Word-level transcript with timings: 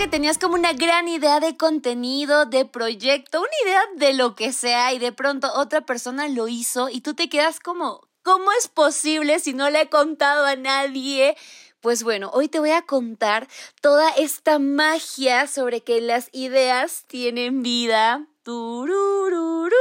que 0.00 0.08
tenías 0.08 0.38
como 0.38 0.54
una 0.54 0.72
gran 0.72 1.08
idea 1.08 1.40
de 1.40 1.58
contenido, 1.58 2.46
de 2.46 2.64
proyecto, 2.64 3.40
una 3.40 3.50
idea 3.62 3.82
de 3.96 4.14
lo 4.14 4.34
que 4.34 4.50
sea 4.50 4.94
y 4.94 4.98
de 4.98 5.12
pronto 5.12 5.52
otra 5.54 5.82
persona 5.82 6.26
lo 6.26 6.48
hizo 6.48 6.88
y 6.88 7.02
tú 7.02 7.12
te 7.12 7.28
quedas 7.28 7.60
como, 7.60 8.08
¿cómo 8.22 8.50
es 8.58 8.68
posible 8.68 9.40
si 9.40 9.52
no 9.52 9.68
le 9.68 9.82
he 9.82 9.88
contado 9.90 10.46
a 10.46 10.56
nadie? 10.56 11.36
Pues 11.82 12.02
bueno, 12.02 12.30
hoy 12.32 12.48
te 12.48 12.60
voy 12.60 12.70
a 12.70 12.80
contar 12.80 13.46
toda 13.82 14.08
esta 14.12 14.58
magia 14.58 15.46
sobre 15.46 15.82
que 15.82 16.00
las 16.00 16.30
ideas 16.32 17.04
tienen 17.06 17.62
vida, 17.62 18.26
Tururururu. 18.42 19.76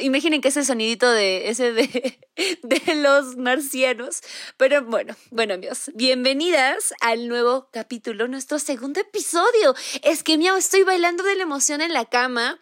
Imaginen 0.00 0.40
que 0.40 0.48
ese 0.48 0.64
sonidito 0.64 1.10
de 1.10 1.50
ese 1.50 1.72
de, 1.74 2.18
de 2.62 2.94
los 2.94 3.36
marcianos. 3.36 4.22
Pero 4.56 4.82
bueno, 4.84 5.14
bueno 5.30 5.54
amigos, 5.54 5.90
bienvenidas 5.94 6.94
al 7.00 7.28
nuevo 7.28 7.68
capítulo, 7.70 8.28
nuestro 8.28 8.58
segundo 8.58 9.00
episodio. 9.00 9.74
Es 10.02 10.22
que 10.22 10.38
miau, 10.38 10.56
estoy 10.56 10.84
bailando 10.84 11.22
de 11.22 11.36
la 11.36 11.42
emoción 11.42 11.82
en 11.82 11.92
la 11.92 12.06
cama. 12.06 12.58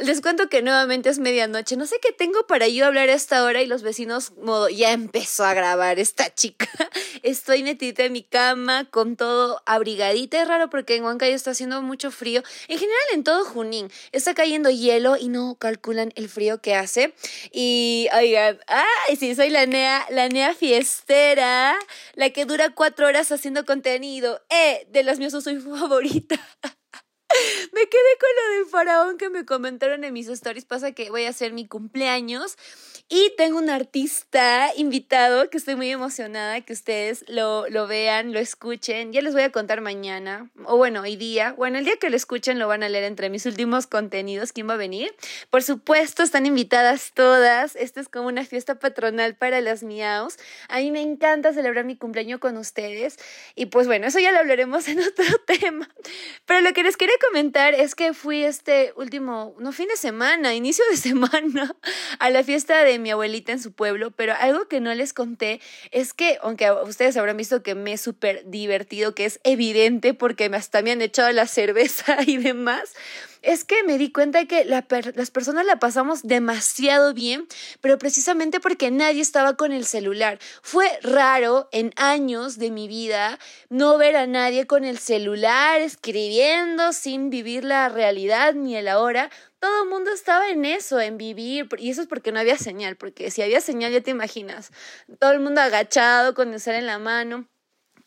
Les 0.00 0.20
cuento 0.20 0.48
que 0.48 0.62
nuevamente 0.62 1.10
es 1.10 1.20
medianoche. 1.20 1.76
No 1.76 1.86
sé 1.86 2.00
qué 2.02 2.12
tengo 2.12 2.44
para 2.48 2.66
yo 2.66 2.86
hablar 2.86 3.10
a 3.10 3.14
esta 3.14 3.44
hora 3.44 3.62
y 3.62 3.66
los 3.66 3.82
vecinos, 3.82 4.32
modo, 4.32 4.68
ya 4.68 4.92
empezó 4.92 5.44
a 5.44 5.54
grabar 5.54 6.00
esta 6.00 6.34
chica. 6.34 6.68
Estoy 7.22 7.62
metida 7.62 8.04
en 8.04 8.12
mi 8.12 8.24
cama 8.24 8.84
con 8.90 9.16
todo 9.16 9.62
abrigadita. 9.64 10.42
Es 10.42 10.48
raro 10.48 10.70
porque 10.70 10.96
en 10.96 11.04
Huancayo 11.04 11.36
está 11.36 11.52
haciendo 11.52 11.82
mucho 11.82 12.10
frío. 12.10 12.42
En 12.66 12.78
general 12.78 12.98
en 13.12 13.22
todo 13.22 13.44
Junín 13.44 13.90
está 14.12 14.34
cayendo 14.34 14.70
hielo 14.70 15.16
y 15.16 15.28
no 15.28 15.56
calculan 15.56 16.12
el 16.16 16.28
frío 16.28 16.60
que 16.60 16.74
hace. 16.74 17.14
Y 17.52 18.08
oigan, 18.16 18.58
ay, 18.66 19.16
sí, 19.16 19.34
soy 19.34 19.50
la 19.50 19.66
nea, 19.66 20.06
la 20.10 20.28
nea 20.28 20.54
fiestera, 20.54 21.78
la 22.14 22.30
que 22.30 22.44
dura 22.44 22.74
cuatro 22.74 23.06
horas 23.06 23.30
haciendo 23.32 23.64
contenido. 23.64 24.42
Eh, 24.50 24.86
de 24.90 25.02
las 25.02 25.18
mías 25.18 25.32
soy 25.32 25.56
favorita. 25.60 26.38
Me 27.72 27.80
quedé 27.88 28.18
con 28.20 28.30
lo 28.36 28.56
del 28.56 28.66
faraón 28.66 29.18
que 29.18 29.28
me 29.30 29.44
comentaron 29.44 30.04
en 30.04 30.12
mis 30.12 30.28
stories. 30.28 30.64
Pasa 30.64 30.92
que 30.92 31.10
voy 31.10 31.24
a 31.24 31.30
hacer 31.30 31.52
mi 31.52 31.66
cumpleaños 31.66 32.56
y 33.10 33.32
tengo 33.36 33.58
un 33.58 33.70
artista 33.70 34.70
invitado 34.76 35.48
que 35.48 35.56
estoy 35.56 35.76
muy 35.76 35.90
emocionada 35.90 36.60
que 36.60 36.72
ustedes 36.72 37.24
lo, 37.28 37.68
lo 37.68 37.86
vean, 37.86 38.32
lo 38.32 38.38
escuchen. 38.38 39.12
Ya 39.12 39.22
les 39.22 39.32
voy 39.32 39.42
a 39.42 39.50
contar 39.50 39.80
mañana, 39.80 40.50
o 40.64 40.76
bueno, 40.76 41.02
hoy 41.02 41.16
día. 41.16 41.52
Bueno, 41.52 41.78
el 41.78 41.84
día 41.84 41.96
que 41.96 42.10
lo 42.10 42.16
escuchen 42.16 42.58
lo 42.58 42.68
van 42.68 42.82
a 42.82 42.88
leer 42.88 43.04
entre 43.04 43.30
mis 43.30 43.46
últimos 43.46 43.86
contenidos. 43.86 44.52
¿Quién 44.52 44.68
va 44.68 44.74
a 44.74 44.78
venir? 44.78 45.14
Por 45.50 45.62
supuesto, 45.62 46.22
están 46.22 46.46
invitadas 46.46 47.12
todas. 47.14 47.76
Esta 47.76 48.00
es 48.00 48.08
como 48.08 48.28
una 48.28 48.44
fiesta 48.44 48.78
patronal 48.78 49.36
para 49.36 49.60
las 49.60 49.82
miaus. 49.82 50.36
A 50.68 50.78
mí 50.78 50.90
me 50.90 51.00
encanta 51.00 51.52
celebrar 51.52 51.84
mi 51.84 51.96
cumpleaños 51.96 52.40
con 52.40 52.56
ustedes. 52.56 53.16
Y 53.54 53.66
pues 53.66 53.86
bueno, 53.86 54.06
eso 54.06 54.18
ya 54.18 54.32
lo 54.32 54.38
hablaremos 54.38 54.88
en 54.88 55.00
otro 55.00 55.24
tema. 55.46 55.88
Pero 56.46 56.60
lo 56.60 56.72
que 56.72 56.82
les 56.82 56.96
quería 56.96 57.17
comentar 57.18 57.74
es 57.74 57.94
que 57.94 58.14
fui 58.14 58.44
este 58.44 58.92
último, 58.96 59.54
no 59.58 59.72
fin 59.72 59.88
de 59.88 59.96
semana, 59.96 60.54
inicio 60.54 60.84
de 60.90 60.96
semana, 61.08 61.76
a 62.18 62.30
la 62.30 62.42
fiesta 62.44 62.84
de 62.84 62.98
mi 62.98 63.10
abuelita 63.10 63.52
en 63.52 63.60
su 63.60 63.72
pueblo, 63.72 64.10
pero 64.10 64.34
algo 64.38 64.68
que 64.68 64.80
no 64.80 64.94
les 64.94 65.12
conté 65.12 65.60
es 65.90 66.14
que, 66.14 66.38
aunque 66.42 66.70
ustedes 66.70 67.16
habrán 67.16 67.36
visto 67.36 67.62
que 67.62 67.74
me 67.74 67.92
he 67.92 67.98
súper 67.98 68.48
divertido, 68.48 69.14
que 69.14 69.24
es 69.24 69.40
evidente 69.44 70.14
porque 70.14 70.50
hasta 70.52 70.82
me 70.82 70.92
han 70.92 71.02
echado 71.02 71.30
la 71.32 71.46
cerveza 71.46 72.18
y 72.26 72.36
demás, 72.36 72.94
es 73.42 73.64
que 73.64 73.82
me 73.84 73.98
di 73.98 74.10
cuenta 74.12 74.46
que 74.46 74.64
las 74.64 75.30
personas 75.30 75.66
la 75.66 75.78
pasamos 75.78 76.22
demasiado 76.22 77.14
bien, 77.14 77.46
pero 77.80 77.98
precisamente 77.98 78.60
porque 78.60 78.90
nadie 78.90 79.22
estaba 79.22 79.56
con 79.56 79.72
el 79.72 79.84
celular. 79.84 80.38
Fue 80.62 80.86
raro 81.02 81.68
en 81.72 81.92
años 81.96 82.58
de 82.58 82.70
mi 82.70 82.88
vida 82.88 83.38
no 83.68 83.98
ver 83.98 84.16
a 84.16 84.26
nadie 84.26 84.66
con 84.66 84.84
el 84.84 84.98
celular 84.98 85.80
escribiendo 85.80 86.92
sin 86.92 87.30
vivir 87.30 87.64
la 87.64 87.88
realidad 87.88 88.54
ni 88.54 88.76
el 88.76 88.88
ahora. 88.88 89.30
Todo 89.60 89.82
el 89.82 89.88
mundo 89.88 90.12
estaba 90.12 90.48
en 90.50 90.64
eso, 90.64 91.00
en 91.00 91.18
vivir, 91.18 91.68
y 91.78 91.90
eso 91.90 92.02
es 92.02 92.06
porque 92.06 92.30
no 92.30 92.38
había 92.38 92.56
señal, 92.56 92.96
porque 92.96 93.30
si 93.30 93.42
había 93.42 93.60
señal 93.60 93.92
ya 93.92 94.00
te 94.00 94.12
imaginas, 94.12 94.70
todo 95.18 95.32
el 95.32 95.40
mundo 95.40 95.60
agachado 95.60 96.34
con 96.34 96.52
el 96.52 96.60
celular 96.60 96.80
en 96.80 96.86
la 96.86 96.98
mano 96.98 97.48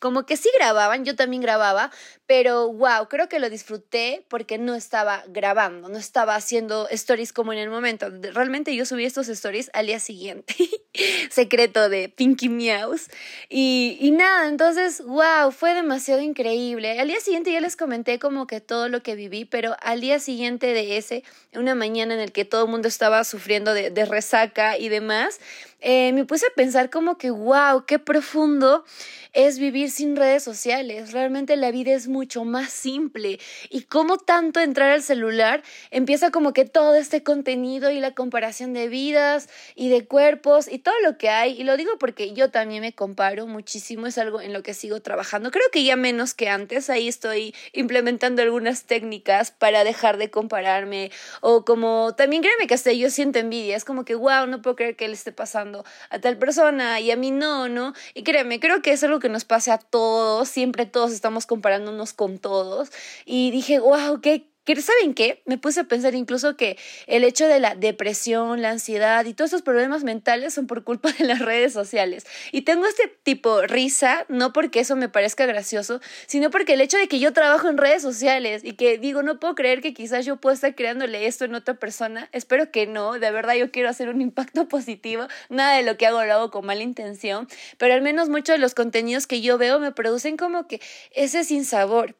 como 0.02 0.26
que 0.26 0.36
sí 0.36 0.50
grababan, 0.58 1.04
yo 1.04 1.14
también 1.14 1.42
grababa, 1.42 1.92
pero 2.26 2.72
wow, 2.72 3.06
creo 3.08 3.28
que 3.28 3.38
lo 3.38 3.48
disfruté 3.48 4.26
porque 4.28 4.58
no 4.58 4.74
estaba 4.74 5.22
grabando, 5.28 5.88
no 5.88 5.96
estaba 5.96 6.34
haciendo 6.34 6.88
stories 6.88 7.32
como 7.32 7.52
en 7.52 7.60
el 7.60 7.70
momento. 7.70 8.08
Realmente 8.10 8.74
yo 8.74 8.84
subí 8.84 9.04
estos 9.04 9.28
stories 9.28 9.70
al 9.74 9.86
día 9.86 10.00
siguiente, 10.00 10.56
secreto 11.30 11.88
de 11.88 12.08
Pinky 12.08 12.48
Meows. 12.48 13.10
Y, 13.48 13.96
y 14.00 14.10
nada, 14.10 14.48
entonces, 14.48 15.04
wow, 15.04 15.52
fue 15.52 15.72
demasiado 15.72 16.20
increíble. 16.20 16.98
Al 16.98 17.06
día 17.06 17.20
siguiente 17.20 17.52
ya 17.52 17.60
les 17.60 17.76
comenté 17.76 18.18
como 18.18 18.48
que 18.48 18.60
todo 18.60 18.88
lo 18.88 19.04
que 19.04 19.14
viví, 19.14 19.44
pero 19.44 19.76
al 19.82 20.00
día 20.00 20.18
siguiente 20.18 20.66
de 20.74 20.96
ese, 20.96 21.22
una 21.54 21.76
mañana 21.76 22.14
en 22.14 22.20
el 22.20 22.32
que 22.32 22.44
todo 22.44 22.64
el 22.64 22.70
mundo 22.72 22.88
estaba 22.88 23.22
sufriendo 23.22 23.72
de, 23.72 23.90
de 23.90 24.04
resaca 24.04 24.76
y 24.78 24.88
demás, 24.88 25.38
eh, 25.84 26.12
me 26.12 26.24
puse 26.24 26.46
a 26.46 26.54
pensar 26.54 26.90
como 26.90 27.18
que, 27.18 27.30
wow, 27.30 27.84
qué 27.86 27.98
profundo 27.98 28.84
es 29.32 29.58
vivir 29.58 29.90
sin 29.90 30.14
redes 30.14 30.44
sociales. 30.44 31.12
Realmente 31.12 31.56
la 31.56 31.72
vida 31.72 31.92
es 31.92 32.06
mucho 32.06 32.44
más 32.44 32.70
simple. 32.70 33.40
Y 33.68 33.82
cómo 33.82 34.18
tanto 34.18 34.60
entrar 34.60 34.90
al 34.90 35.02
celular 35.02 35.62
empieza 35.90 36.30
como 36.30 36.52
que 36.52 36.64
todo 36.66 36.94
este 36.94 37.24
contenido 37.24 37.90
y 37.90 37.98
la 37.98 38.14
comparación 38.14 38.74
de 38.74 38.88
vidas 38.88 39.48
y 39.74 39.88
de 39.88 40.06
cuerpos 40.06 40.70
y 40.70 40.78
todo 40.78 40.94
lo 41.02 41.18
que 41.18 41.30
hay. 41.30 41.60
Y 41.60 41.64
lo 41.64 41.76
digo 41.76 41.92
porque 41.98 42.32
yo 42.32 42.50
también 42.50 42.82
me 42.82 42.92
comparo 42.92 43.48
muchísimo. 43.48 44.06
Es 44.06 44.18
algo 44.18 44.40
en 44.40 44.52
lo 44.52 44.62
que 44.62 44.74
sigo 44.74 45.00
trabajando. 45.00 45.50
Creo 45.50 45.66
que 45.72 45.82
ya 45.82 45.96
menos 45.96 46.34
que 46.34 46.48
antes. 46.48 46.90
Ahí 46.90 47.08
estoy 47.08 47.54
implementando 47.72 48.42
algunas 48.42 48.84
técnicas 48.84 49.50
para 49.50 49.82
dejar 49.82 50.16
de 50.16 50.30
compararme. 50.30 51.10
O 51.40 51.64
como 51.64 52.14
también 52.16 52.42
créeme 52.42 52.68
que 52.68 52.74
hasta 52.74 52.92
yo 52.92 53.10
siento 53.10 53.40
envidia. 53.40 53.76
Es 53.76 53.84
como 53.84 54.04
que, 54.04 54.14
wow, 54.14 54.46
no 54.46 54.62
puedo 54.62 54.76
creer 54.76 54.94
que 54.94 55.08
le 55.08 55.14
esté 55.14 55.32
pasando 55.32 55.71
a 56.10 56.18
tal 56.20 56.38
persona 56.38 57.00
y 57.00 57.10
a 57.10 57.16
mí 57.16 57.30
no, 57.30 57.68
¿no? 57.68 57.94
Y 58.14 58.22
créeme, 58.22 58.60
creo 58.60 58.82
que 58.82 58.92
es 58.92 59.02
algo 59.02 59.18
que 59.18 59.28
nos 59.28 59.44
pasa 59.44 59.74
a 59.74 59.78
todos, 59.78 60.48
siempre 60.48 60.86
todos 60.86 61.12
estamos 61.12 61.46
comparándonos 61.46 62.12
con 62.12 62.38
todos. 62.38 62.90
Y 63.24 63.50
dije, 63.50 63.78
wow, 63.80 64.20
qué, 64.20 64.51
¿Saben 64.64 65.14
qué? 65.14 65.42
Me 65.44 65.58
puse 65.58 65.80
a 65.80 65.84
pensar 65.84 66.14
incluso 66.14 66.56
que 66.56 66.78
el 67.08 67.24
hecho 67.24 67.48
de 67.48 67.58
la 67.58 67.74
depresión, 67.74 68.62
la 68.62 68.70
ansiedad 68.70 69.24
y 69.24 69.34
todos 69.34 69.50
esos 69.50 69.62
problemas 69.62 70.04
mentales 70.04 70.54
son 70.54 70.68
por 70.68 70.84
culpa 70.84 71.10
de 71.18 71.24
las 71.24 71.40
redes 71.40 71.72
sociales. 71.72 72.24
Y 72.52 72.62
tengo 72.62 72.86
este 72.86 73.08
tipo 73.08 73.62
risa, 73.62 74.24
no 74.28 74.52
porque 74.52 74.80
eso 74.80 74.94
me 74.94 75.08
parezca 75.08 75.46
gracioso, 75.46 76.00
sino 76.26 76.50
porque 76.50 76.74
el 76.74 76.80
hecho 76.80 76.96
de 76.96 77.08
que 77.08 77.18
yo 77.18 77.32
trabajo 77.32 77.68
en 77.68 77.76
redes 77.76 78.02
sociales 78.02 78.62
y 78.64 78.74
que 78.74 78.98
digo, 78.98 79.24
no 79.24 79.40
puedo 79.40 79.56
creer 79.56 79.80
que 79.80 79.94
quizás 79.94 80.24
yo 80.24 80.36
pueda 80.36 80.54
estar 80.54 80.74
creándole 80.76 81.26
esto 81.26 81.44
en 81.44 81.56
otra 81.56 81.74
persona. 81.74 82.28
Espero 82.30 82.70
que 82.70 82.86
no, 82.86 83.18
de 83.18 83.30
verdad 83.32 83.54
yo 83.54 83.72
quiero 83.72 83.88
hacer 83.88 84.08
un 84.10 84.20
impacto 84.20 84.68
positivo. 84.68 85.26
Nada 85.48 85.76
de 85.76 85.82
lo 85.82 85.96
que 85.96 86.06
hago 86.06 86.22
lo 86.24 86.32
hago 86.32 86.50
con 86.52 86.66
mala 86.66 86.82
intención, 86.82 87.48
pero 87.78 87.94
al 87.94 88.02
menos 88.02 88.28
muchos 88.28 88.54
de 88.54 88.58
los 88.58 88.74
contenidos 88.74 89.26
que 89.26 89.40
yo 89.40 89.58
veo 89.58 89.80
me 89.80 89.90
producen 89.90 90.36
como 90.36 90.68
que 90.68 90.80
ese 91.10 91.42
sinsabor 91.42 92.16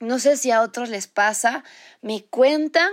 no 0.00 0.18
sé 0.18 0.36
si 0.36 0.50
a 0.50 0.62
otros 0.62 0.88
les 0.88 1.06
pasa, 1.06 1.64
me 2.02 2.24
cuentan, 2.24 2.90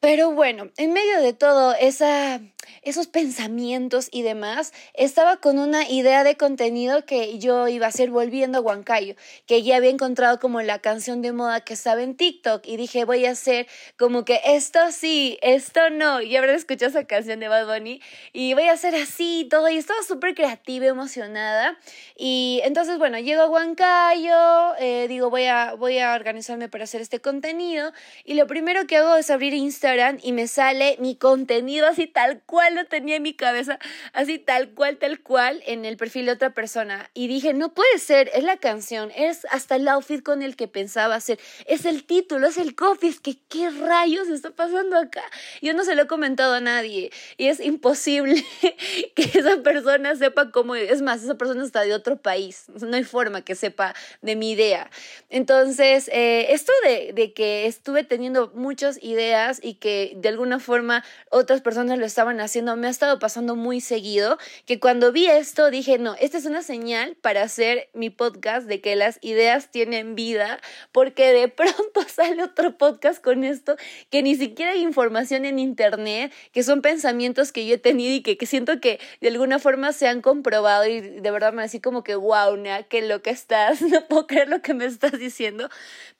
pero 0.00 0.30
bueno, 0.30 0.70
en 0.76 0.92
medio 0.92 1.20
de 1.20 1.32
todo 1.32 1.74
esa 1.74 2.40
esos 2.82 3.06
pensamientos 3.06 4.08
y 4.10 4.22
demás, 4.22 4.72
estaba 4.94 5.36
con 5.36 5.58
una 5.58 5.88
idea 5.88 6.24
de 6.24 6.36
contenido 6.36 7.04
que 7.04 7.38
yo 7.38 7.68
iba 7.68 7.86
a 7.86 7.90
hacer 7.90 8.10
volviendo 8.10 8.58
a 8.58 8.60
Huancayo, 8.60 9.14
que 9.46 9.62
ya 9.62 9.76
había 9.76 9.90
encontrado 9.90 10.40
como 10.40 10.62
la 10.62 10.78
canción 10.78 11.20
de 11.20 11.32
moda 11.32 11.60
que 11.60 11.74
estaba 11.74 12.02
en 12.02 12.16
TikTok 12.16 12.66
y 12.66 12.76
dije 12.76 13.04
voy 13.04 13.26
a 13.26 13.32
hacer 13.32 13.66
como 13.98 14.24
que 14.24 14.40
esto 14.44 14.78
sí, 14.92 15.38
esto 15.42 15.90
no, 15.90 16.22
y 16.22 16.36
habrá 16.36 16.54
escuchado 16.54 16.90
esa 16.90 17.04
canción 17.04 17.40
de 17.40 17.48
Bad 17.48 17.66
Bunny 17.66 18.00
y 18.32 18.54
voy 18.54 18.64
a 18.64 18.72
hacer 18.72 18.94
así 18.94 19.46
todo 19.50 19.68
y 19.68 19.76
estaba 19.76 20.02
súper 20.02 20.34
creativa, 20.34 20.86
emocionada. 20.86 21.78
Y 22.16 22.60
entonces 22.64 22.98
bueno, 22.98 23.18
llego 23.18 23.42
a 23.42 23.48
Huancayo, 23.50 24.76
eh, 24.78 25.06
digo 25.08 25.28
voy 25.30 25.44
a, 25.44 25.74
voy 25.74 25.98
a 25.98 26.14
organizarme 26.14 26.68
para 26.68 26.84
hacer 26.84 27.00
este 27.00 27.20
contenido 27.20 27.92
y 28.24 28.34
lo 28.34 28.46
primero 28.46 28.86
que 28.86 28.96
hago 28.96 29.16
es 29.16 29.30
abrir 29.30 29.52
Instagram 29.52 30.18
y 30.22 30.32
me 30.32 30.48
sale 30.48 30.96
mi 30.98 31.16
contenido 31.16 31.86
así 31.86 32.06
tal 32.06 32.40
cual 32.42 32.69
lo 32.74 32.84
tenía 32.86 33.16
en 33.16 33.22
mi 33.22 33.34
cabeza, 33.34 33.78
así 34.12 34.38
tal 34.38 34.70
cual, 34.70 34.98
tal 34.98 35.20
cual, 35.20 35.62
en 35.66 35.84
el 35.84 35.96
perfil 35.96 36.26
de 36.26 36.32
otra 36.32 36.54
persona. 36.54 37.10
Y 37.14 37.26
dije, 37.26 37.52
no 37.52 37.74
puede 37.74 37.98
ser, 37.98 38.30
es 38.34 38.44
la 38.44 38.56
canción, 38.56 39.10
es 39.16 39.46
hasta 39.50 39.76
el 39.76 39.88
outfit 39.88 40.22
con 40.22 40.42
el 40.42 40.56
que 40.56 40.68
pensaba 40.68 41.16
hacer, 41.16 41.38
es 41.66 41.84
el 41.84 42.04
título, 42.04 42.46
es 42.46 42.58
el 42.58 42.74
coffee, 42.74 43.10
es 43.10 43.20
que 43.20 43.36
qué 43.48 43.70
rayos 43.70 44.28
está 44.28 44.50
pasando 44.50 44.96
acá. 44.96 45.24
Yo 45.60 45.74
no 45.74 45.84
se 45.84 45.94
lo 45.94 46.02
he 46.02 46.06
comentado 46.06 46.54
a 46.54 46.60
nadie 46.60 47.10
y 47.36 47.48
es 47.48 47.60
imposible 47.60 48.44
que 49.14 49.22
esa 49.22 49.62
persona 49.62 50.14
sepa 50.16 50.50
cómo, 50.50 50.76
es 50.76 51.02
más, 51.02 51.22
esa 51.22 51.36
persona 51.36 51.64
está 51.64 51.82
de 51.82 51.94
otro 51.94 52.16
país, 52.16 52.66
no 52.80 52.96
hay 52.96 53.04
forma 53.04 53.42
que 53.42 53.54
sepa 53.54 53.94
de 54.22 54.36
mi 54.36 54.52
idea. 54.52 54.88
Entonces, 55.30 56.08
eh, 56.12 56.52
esto 56.52 56.72
de, 56.84 57.12
de 57.12 57.32
que 57.32 57.66
estuve 57.66 58.04
teniendo 58.04 58.52
muchas 58.54 59.02
ideas 59.02 59.60
y 59.62 59.74
que 59.74 60.12
de 60.16 60.28
alguna 60.28 60.60
forma 60.60 61.04
otras 61.30 61.60
personas 61.60 61.98
lo 61.98 62.06
estaban 62.06 62.20
estaban 62.20 62.38
haciendo, 62.60 62.76
me 62.76 62.88
ha 62.88 62.90
estado 62.90 63.18
pasando 63.18 63.56
muy 63.56 63.80
seguido, 63.80 64.36
que 64.66 64.78
cuando 64.78 65.12
vi 65.12 65.26
esto 65.26 65.70
dije, 65.70 65.98
no, 65.98 66.14
esta 66.20 66.36
es 66.36 66.44
una 66.44 66.62
señal 66.62 67.16
para 67.22 67.42
hacer 67.42 67.88
mi 67.94 68.10
podcast 68.10 68.66
de 68.66 68.82
que 68.82 68.96
las 68.96 69.18
ideas 69.22 69.70
tienen 69.70 70.14
vida, 70.14 70.60
porque 70.92 71.32
de 71.32 71.48
pronto 71.48 72.02
sale 72.08 72.42
otro 72.42 72.76
podcast 72.76 73.22
con 73.22 73.44
esto, 73.44 73.76
que 74.10 74.22
ni 74.22 74.34
siquiera 74.34 74.72
hay 74.72 74.82
información 74.82 75.46
en 75.46 75.58
internet, 75.58 76.32
que 76.52 76.62
son 76.62 76.82
pensamientos 76.82 77.50
que 77.50 77.66
yo 77.66 77.76
he 77.76 77.78
tenido 77.78 78.14
y 78.14 78.20
que, 78.20 78.46
siento 78.46 78.78
que 78.78 79.00
de 79.22 79.28
alguna 79.28 79.58
forma 79.58 79.94
se 79.94 80.06
han 80.06 80.20
comprobado 80.20 80.86
y 80.86 81.00
de 81.00 81.30
verdad 81.30 81.54
me 81.54 81.62
así 81.62 81.80
como 81.80 82.04
que, 82.04 82.14
wow, 82.14 82.58
que 82.90 83.00
lo 83.00 83.22
que 83.22 83.30
estás, 83.30 83.80
no 83.82 84.06
puedo 84.06 84.26
creer 84.26 84.50
lo 84.50 84.60
que 84.60 84.74
me 84.74 84.84
estás 84.84 85.12
diciendo. 85.12 85.70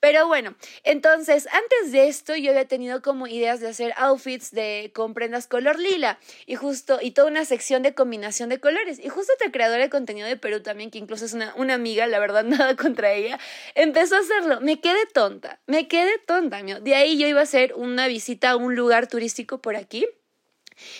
Pero 0.00 0.26
bueno, 0.26 0.54
entonces, 0.84 1.46
antes 1.52 1.92
de 1.92 2.08
esto 2.08 2.34
yo 2.34 2.50
había 2.50 2.66
tenido 2.66 3.02
como 3.02 3.26
ideas 3.26 3.60
de 3.60 3.68
hacer 3.68 3.92
outfits 3.98 4.52
de 4.52 4.90
con 4.94 5.12
prendas 5.12 5.46
color 5.46 5.78
lila 5.78 6.18
y 6.46 6.54
justo, 6.54 6.98
y 7.00 7.12
toda 7.12 7.28
una 7.28 7.44
sección 7.44 7.82
de 7.82 7.94
combinación 7.94 8.48
de 8.48 8.60
colores. 8.60 8.98
Y 8.98 9.08
justo 9.08 9.32
otra 9.34 9.50
creadora 9.50 9.82
de 9.82 9.90
contenido 9.90 10.26
de 10.26 10.36
Perú 10.36 10.62
también, 10.62 10.90
que 10.90 10.98
incluso 10.98 11.24
es 11.24 11.32
una, 11.32 11.54
una 11.56 11.74
amiga, 11.74 12.06
la 12.06 12.18
verdad, 12.18 12.44
nada 12.44 12.76
contra 12.76 13.12
ella, 13.12 13.38
empezó 13.74 14.16
a 14.16 14.20
hacerlo. 14.20 14.60
Me 14.60 14.80
quedé 14.80 15.06
tonta, 15.12 15.60
me 15.66 15.88
quedé 15.88 16.18
tonta, 16.26 16.62
mío. 16.62 16.80
De 16.80 16.94
ahí 16.94 17.18
yo 17.18 17.26
iba 17.26 17.40
a 17.40 17.44
hacer 17.44 17.74
una 17.74 18.06
visita 18.06 18.50
a 18.50 18.56
un 18.56 18.74
lugar 18.74 19.06
turístico 19.06 19.60
por 19.60 19.76
aquí 19.76 20.06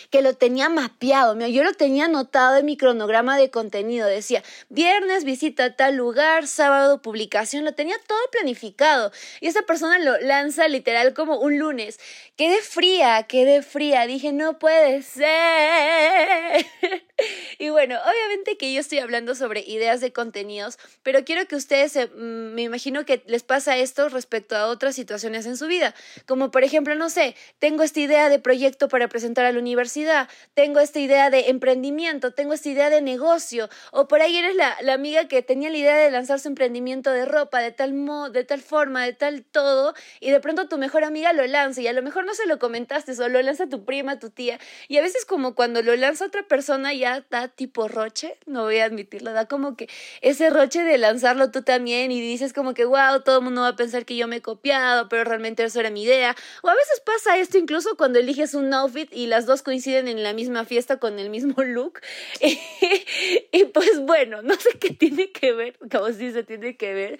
que 0.09 0.21
lo 0.21 0.35
tenía 0.35 0.69
mapeado, 0.69 1.37
yo 1.47 1.63
lo 1.63 1.73
tenía 1.73 2.05
anotado 2.05 2.57
en 2.57 2.65
mi 2.65 2.77
cronograma 2.77 3.37
de 3.37 3.49
contenido, 3.49 4.07
decía, 4.07 4.43
viernes 4.69 5.23
visita 5.23 5.75
tal 5.75 5.95
lugar, 5.95 6.47
sábado 6.47 7.01
publicación, 7.01 7.65
lo 7.65 7.73
tenía 7.73 7.95
todo 8.07 8.19
planificado 8.31 9.11
y 9.39 9.47
esa 9.47 9.61
persona 9.63 9.99
lo 9.99 10.19
lanza 10.19 10.67
literal 10.67 11.13
como 11.13 11.37
un 11.39 11.57
lunes. 11.57 11.99
Quedé 12.35 12.61
fría, 12.61 13.23
quedé 13.23 13.61
fría, 13.61 14.07
dije, 14.07 14.31
no 14.31 14.59
puede 14.59 15.01
ser. 15.03 16.65
y 17.61 17.69
bueno, 17.69 17.99
obviamente 18.03 18.57
que 18.57 18.73
yo 18.73 18.79
estoy 18.79 18.97
hablando 18.97 19.35
sobre 19.35 19.59
ideas 19.59 20.01
de 20.01 20.11
contenidos, 20.11 20.79
pero 21.03 21.23
quiero 21.23 21.45
que 21.45 21.55
ustedes, 21.55 21.95
mm, 21.95 22.55
me 22.55 22.63
imagino 22.63 23.05
que 23.05 23.21
les 23.27 23.43
pasa 23.43 23.77
esto 23.77 24.09
respecto 24.09 24.55
a 24.55 24.65
otras 24.65 24.95
situaciones 24.95 25.45
en 25.45 25.57
su 25.57 25.67
vida, 25.67 25.93
como 26.25 26.49
por 26.49 26.63
ejemplo, 26.63 26.95
no 26.95 27.11
sé, 27.11 27.35
tengo 27.59 27.83
esta 27.83 27.99
idea 27.99 28.29
de 28.29 28.39
proyecto 28.39 28.87
para 28.87 29.07
presentar 29.09 29.45
al 29.45 29.57
universidad, 29.57 30.27
tengo 30.55 30.79
esta 30.79 30.99
idea 30.99 31.29
de 31.29 31.51
emprendimiento, 31.51 32.33
tengo 32.33 32.53
esta 32.53 32.67
idea 32.67 32.89
de 32.89 33.03
negocio, 33.03 33.69
o 33.91 34.07
por 34.07 34.23
ahí 34.23 34.37
eres 34.37 34.55
la, 34.55 34.75
la 34.81 34.93
amiga 34.93 35.27
que 35.27 35.43
tenía 35.43 35.69
la 35.69 35.77
idea 35.77 35.97
de 35.97 36.09
lanzar 36.09 36.39
su 36.39 36.47
emprendimiento 36.47 37.11
de 37.11 37.25
ropa 37.25 37.59
de 37.59 37.71
tal 37.71 37.93
modo, 37.93 38.31
de 38.31 38.43
tal 38.43 38.61
forma, 38.61 39.05
de 39.05 39.13
tal 39.13 39.43
todo, 39.43 39.93
y 40.19 40.31
de 40.31 40.39
pronto 40.39 40.67
tu 40.67 40.79
mejor 40.79 41.03
amiga 41.03 41.31
lo 41.31 41.45
lanza 41.45 41.79
y 41.81 41.85
a 41.85 41.93
lo 41.93 42.01
mejor 42.01 42.25
no 42.25 42.33
se 42.33 42.47
lo 42.47 42.57
comentaste, 42.57 43.13
solo 43.13 43.29
lo 43.29 43.41
lanza 43.43 43.69
tu 43.69 43.85
prima, 43.85 44.17
tu 44.17 44.31
tía, 44.31 44.59
y 44.87 44.97
a 44.97 45.03
veces 45.03 45.25
como 45.25 45.53
cuando 45.53 45.83
lo 45.83 45.95
lanza 45.95 46.25
otra 46.25 46.41
persona 46.47 46.91
ya 46.95 47.23
da 47.29 47.50
tipo 47.55 47.87
roche, 47.87 48.37
no 48.45 48.63
voy 48.63 48.79
a 48.79 48.85
admitirlo, 48.85 49.33
da 49.33 49.45
como 49.45 49.75
que 49.75 49.89
ese 50.21 50.49
roche 50.49 50.83
de 50.83 50.97
lanzarlo 50.97 51.51
tú 51.51 51.61
también 51.61 52.11
y 52.11 52.21
dices 52.21 52.53
como 52.53 52.73
que 52.73 52.85
wow, 52.85 53.21
todo 53.23 53.39
el 53.39 53.43
mundo 53.43 53.61
va 53.61 53.69
a 53.69 53.75
pensar 53.75 54.05
que 54.05 54.15
yo 54.15 54.27
me 54.27 54.37
he 54.37 54.41
copiado, 54.41 55.09
pero 55.09 55.23
realmente 55.23 55.63
eso 55.63 55.79
era 55.79 55.89
mi 55.89 56.03
idea, 56.03 56.35
o 56.63 56.69
a 56.69 56.75
veces 56.75 57.01
pasa 57.05 57.37
esto 57.37 57.57
incluso 57.57 57.95
cuando 57.97 58.19
eliges 58.19 58.53
un 58.53 58.73
outfit 58.73 59.11
y 59.13 59.27
las 59.27 59.45
dos 59.45 59.61
coinciden 59.61 60.07
en 60.07 60.23
la 60.23 60.33
misma 60.33 60.65
fiesta 60.65 60.97
con 60.97 61.19
el 61.19 61.29
mismo 61.29 61.55
look. 61.63 61.99
y, 63.51 63.65
pues 63.65 63.99
bueno, 64.01 64.41
no 64.41 64.55
sé 64.55 64.77
qué 64.79 64.91
tiene 64.91 65.31
que 65.31 65.53
ver, 65.53 65.77
como 65.91 66.11
si 66.11 66.31
se 66.31 66.43
tiene 66.43 66.77
que 66.77 66.93
ver. 66.93 67.19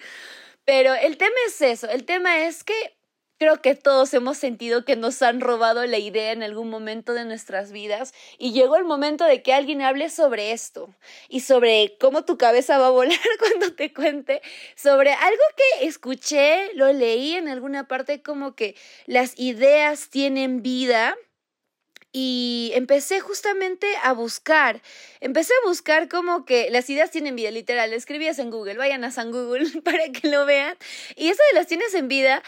Pero 0.64 0.94
el 0.94 1.16
tema 1.16 1.34
es 1.46 1.60
eso, 1.60 1.88
el 1.88 2.04
tema 2.04 2.44
es 2.44 2.62
que 2.64 2.74
Creo 3.42 3.60
que 3.60 3.74
todos 3.74 4.14
hemos 4.14 4.38
sentido 4.38 4.84
que 4.84 4.94
nos 4.94 5.20
han 5.20 5.40
robado 5.40 5.84
la 5.84 5.98
idea 5.98 6.30
en 6.30 6.44
algún 6.44 6.70
momento 6.70 7.12
de 7.12 7.24
nuestras 7.24 7.72
vidas 7.72 8.14
y 8.38 8.52
llegó 8.52 8.76
el 8.76 8.84
momento 8.84 9.24
de 9.24 9.42
que 9.42 9.52
alguien 9.52 9.82
hable 9.82 10.10
sobre 10.10 10.52
esto 10.52 10.94
y 11.28 11.40
sobre 11.40 11.96
cómo 11.98 12.24
tu 12.24 12.38
cabeza 12.38 12.78
va 12.78 12.86
a 12.86 12.90
volar 12.90 13.18
cuando 13.40 13.74
te 13.74 13.92
cuente 13.92 14.42
sobre 14.76 15.10
algo 15.10 15.42
que 15.56 15.88
escuché, 15.88 16.72
lo 16.74 16.92
leí 16.92 17.34
en 17.34 17.48
alguna 17.48 17.88
parte 17.88 18.22
como 18.22 18.54
que 18.54 18.76
las 19.06 19.36
ideas 19.36 20.08
tienen 20.08 20.62
vida 20.62 21.16
y 22.12 22.70
empecé 22.74 23.18
justamente 23.20 23.88
a 24.04 24.12
buscar, 24.12 24.82
empecé 25.20 25.52
a 25.54 25.68
buscar 25.68 26.08
como 26.08 26.44
que 26.44 26.70
las 26.70 26.88
ideas 26.90 27.10
tienen 27.10 27.34
vida, 27.34 27.50
literal, 27.50 27.92
escribías 27.92 28.38
en 28.38 28.50
Google, 28.50 28.76
vayan 28.76 29.02
a 29.02 29.10
San 29.10 29.32
Google 29.32 29.66
para 29.84 30.12
que 30.12 30.28
lo 30.28 30.46
vean, 30.46 30.76
y 31.16 31.28
eso 31.28 31.42
de 31.50 31.58
las 31.58 31.66
tienes 31.66 31.94
en 31.94 32.08
vida, 32.08 32.42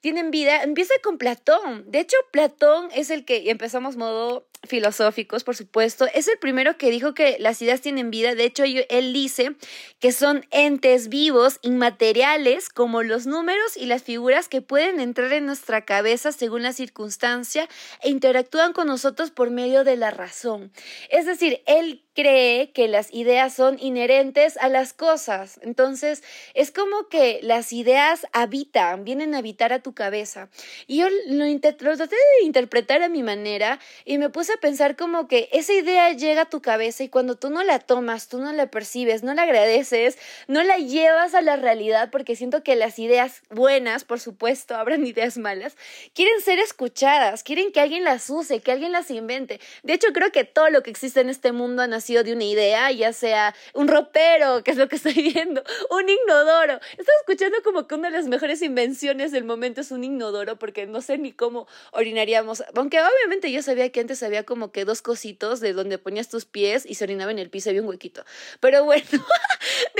tienen 0.00 0.30
vida, 0.30 0.62
empieza 0.62 0.94
con 1.02 1.18
Platón, 1.18 1.84
de 1.90 2.00
hecho 2.00 2.16
Platón 2.32 2.88
es 2.94 3.10
el 3.10 3.24
que, 3.24 3.50
empezamos 3.50 3.96
modo 3.96 4.46
filosóficos, 4.66 5.42
por 5.44 5.56
supuesto, 5.56 6.06
es 6.12 6.28
el 6.28 6.38
primero 6.38 6.76
que 6.76 6.90
dijo 6.90 7.14
que 7.14 7.36
las 7.38 7.62
ideas 7.62 7.80
tienen 7.80 8.10
vida. 8.10 8.34
De 8.34 8.44
hecho, 8.44 8.64
él 8.64 9.12
dice 9.12 9.56
que 9.98 10.12
son 10.12 10.46
entes 10.50 11.08
vivos, 11.08 11.58
inmateriales, 11.62 12.68
como 12.68 13.02
los 13.02 13.26
números 13.26 13.76
y 13.76 13.86
las 13.86 14.02
figuras 14.02 14.48
que 14.48 14.60
pueden 14.60 15.00
entrar 15.00 15.32
en 15.32 15.46
nuestra 15.46 15.84
cabeza 15.84 16.32
según 16.32 16.62
la 16.62 16.72
circunstancia 16.72 17.68
e 18.02 18.10
interactúan 18.10 18.72
con 18.72 18.86
nosotros 18.86 19.30
por 19.30 19.50
medio 19.50 19.82
de 19.84 19.96
la 19.96 20.10
razón. 20.10 20.72
Es 21.08 21.26
decir, 21.26 21.62
él 21.66 22.04
cree 22.20 22.70
que 22.72 22.86
las 22.86 23.12
ideas 23.14 23.54
son 23.54 23.78
inherentes 23.80 24.58
a 24.58 24.68
las 24.68 24.92
cosas. 24.92 25.58
Entonces, 25.62 26.22
es 26.52 26.70
como 26.70 27.08
que 27.08 27.40
las 27.42 27.72
ideas 27.72 28.26
habitan, 28.32 29.04
vienen 29.04 29.34
a 29.34 29.38
habitar 29.38 29.72
a 29.72 29.80
tu 29.80 29.94
cabeza. 29.94 30.50
Y 30.86 30.98
yo 30.98 31.08
lo, 31.08 31.46
lo 31.46 31.96
traté 31.96 32.16
de 32.16 32.46
interpretar 32.46 33.02
a 33.02 33.08
mi 33.08 33.22
manera 33.22 33.78
y 34.04 34.18
me 34.18 34.28
puse 34.28 34.52
a 34.52 34.58
pensar 34.58 34.96
como 34.96 35.28
que 35.28 35.48
esa 35.52 35.72
idea 35.72 36.12
llega 36.12 36.42
a 36.42 36.50
tu 36.50 36.60
cabeza 36.60 37.04
y 37.04 37.08
cuando 37.08 37.36
tú 37.36 37.48
no 37.48 37.64
la 37.64 37.78
tomas, 37.78 38.28
tú 38.28 38.38
no 38.38 38.52
la 38.52 38.70
percibes, 38.70 39.22
no 39.22 39.32
la 39.32 39.42
agradeces, 39.42 40.18
no 40.46 40.62
la 40.62 40.76
llevas 40.76 41.34
a 41.34 41.40
la 41.40 41.56
realidad, 41.56 42.10
porque 42.10 42.36
siento 42.36 42.62
que 42.62 42.76
las 42.76 42.98
ideas 42.98 43.42
buenas, 43.48 44.04
por 44.04 44.20
supuesto, 44.20 44.74
habrán 44.76 45.06
ideas 45.06 45.38
malas, 45.38 45.76
quieren 46.14 46.40
ser 46.42 46.58
escuchadas, 46.58 47.42
quieren 47.42 47.72
que 47.72 47.80
alguien 47.80 48.04
las 48.04 48.28
use, 48.28 48.60
que 48.60 48.72
alguien 48.72 48.92
las 48.92 49.10
invente. 49.10 49.58
De 49.82 49.94
hecho, 49.94 50.08
creo 50.12 50.30
que 50.32 50.44
todo 50.44 50.68
lo 50.68 50.82
que 50.82 50.90
existe 50.90 51.20
en 51.20 51.30
este 51.30 51.52
mundo 51.52 51.82
ha 51.82 51.86
nacido 51.86 52.09
de 52.10 52.32
una 52.32 52.44
idea, 52.44 52.90
ya 52.90 53.12
sea 53.12 53.54
un 53.72 53.88
ropero, 53.88 54.64
que 54.64 54.72
es 54.72 54.76
lo 54.76 54.88
que 54.88 54.96
estoy 54.96 55.14
viendo, 55.14 55.62
un 55.90 56.08
inodoro. 56.08 56.80
Estoy 56.98 57.14
escuchando 57.20 57.58
como 57.62 57.86
que 57.86 57.94
una 57.94 58.10
de 58.10 58.16
las 58.16 58.26
mejores 58.26 58.62
invenciones 58.62 59.32
del 59.32 59.44
momento 59.44 59.80
es 59.80 59.90
un 59.92 60.02
inodoro, 60.02 60.58
porque 60.58 60.86
no 60.86 61.00
sé 61.00 61.18
ni 61.18 61.32
cómo 61.32 61.66
orinaríamos, 61.92 62.64
aunque 62.74 63.00
obviamente 63.00 63.52
yo 63.52 63.62
sabía 63.62 63.90
que 63.90 64.00
antes 64.00 64.22
había 64.22 64.44
como 64.44 64.72
que 64.72 64.84
dos 64.84 65.02
cositos 65.02 65.60
de 65.60 65.72
donde 65.72 65.98
ponías 65.98 66.28
tus 66.28 66.44
pies 66.44 66.84
y 66.84 66.94
se 66.94 67.04
orinaba 67.04 67.30
en 67.30 67.38
el 67.38 67.50
piso, 67.50 67.70
había 67.70 67.82
un 67.82 67.88
huequito. 67.88 68.24
Pero 68.58 68.84
bueno, 68.84 69.04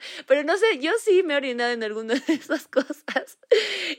Pero 0.26 0.42
no 0.44 0.56
sé, 0.56 0.78
yo 0.78 0.92
sí 1.02 1.22
me 1.22 1.34
he 1.34 1.36
orinado 1.36 1.72
en 1.72 1.82
alguna 1.82 2.14
de 2.14 2.34
esas 2.34 2.68
cosas. 2.68 3.38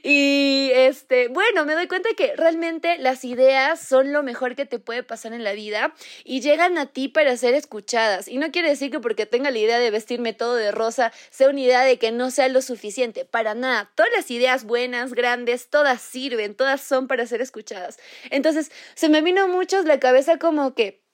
Y 0.03 0.71
este, 0.73 1.27
bueno, 1.27 1.65
me 1.65 1.73
doy 1.73 1.87
cuenta 1.87 2.09
que 2.15 2.35
realmente 2.35 2.97
las 2.97 3.23
ideas 3.23 3.79
son 3.79 4.13
lo 4.13 4.23
mejor 4.23 4.55
que 4.55 4.65
te 4.65 4.79
puede 4.79 5.03
pasar 5.03 5.33
en 5.33 5.43
la 5.43 5.53
vida 5.53 5.93
y 6.23 6.41
llegan 6.41 6.77
a 6.77 6.87
ti 6.87 7.07
para 7.07 7.35
ser 7.37 7.53
escuchadas. 7.53 8.27
Y 8.27 8.37
no 8.37 8.51
quiere 8.51 8.69
decir 8.69 8.91
que 8.91 8.99
porque 8.99 9.25
tenga 9.25 9.51
la 9.51 9.59
idea 9.59 9.79
de 9.79 9.91
vestirme 9.91 10.33
todo 10.33 10.55
de 10.55 10.71
rosa 10.71 11.11
sea 11.29 11.49
una 11.49 11.61
idea 11.61 11.81
de 11.81 11.97
que 11.97 12.11
no 12.11 12.31
sea 12.31 12.47
lo 12.47 12.61
suficiente. 12.61 13.25
Para 13.25 13.53
nada. 13.53 13.91
Todas 13.95 14.11
las 14.15 14.29
ideas 14.31 14.63
buenas, 14.63 15.13
grandes, 15.13 15.69
todas 15.69 16.01
sirven, 16.01 16.55
todas 16.55 16.81
son 16.81 17.07
para 17.07 17.25
ser 17.25 17.41
escuchadas. 17.41 17.97
Entonces, 18.29 18.71
se 18.95 19.09
me 19.09 19.21
vino 19.21 19.47
mucho 19.47 19.81
la 19.83 19.99
cabeza 19.99 20.37
como 20.37 20.73
que 20.73 21.06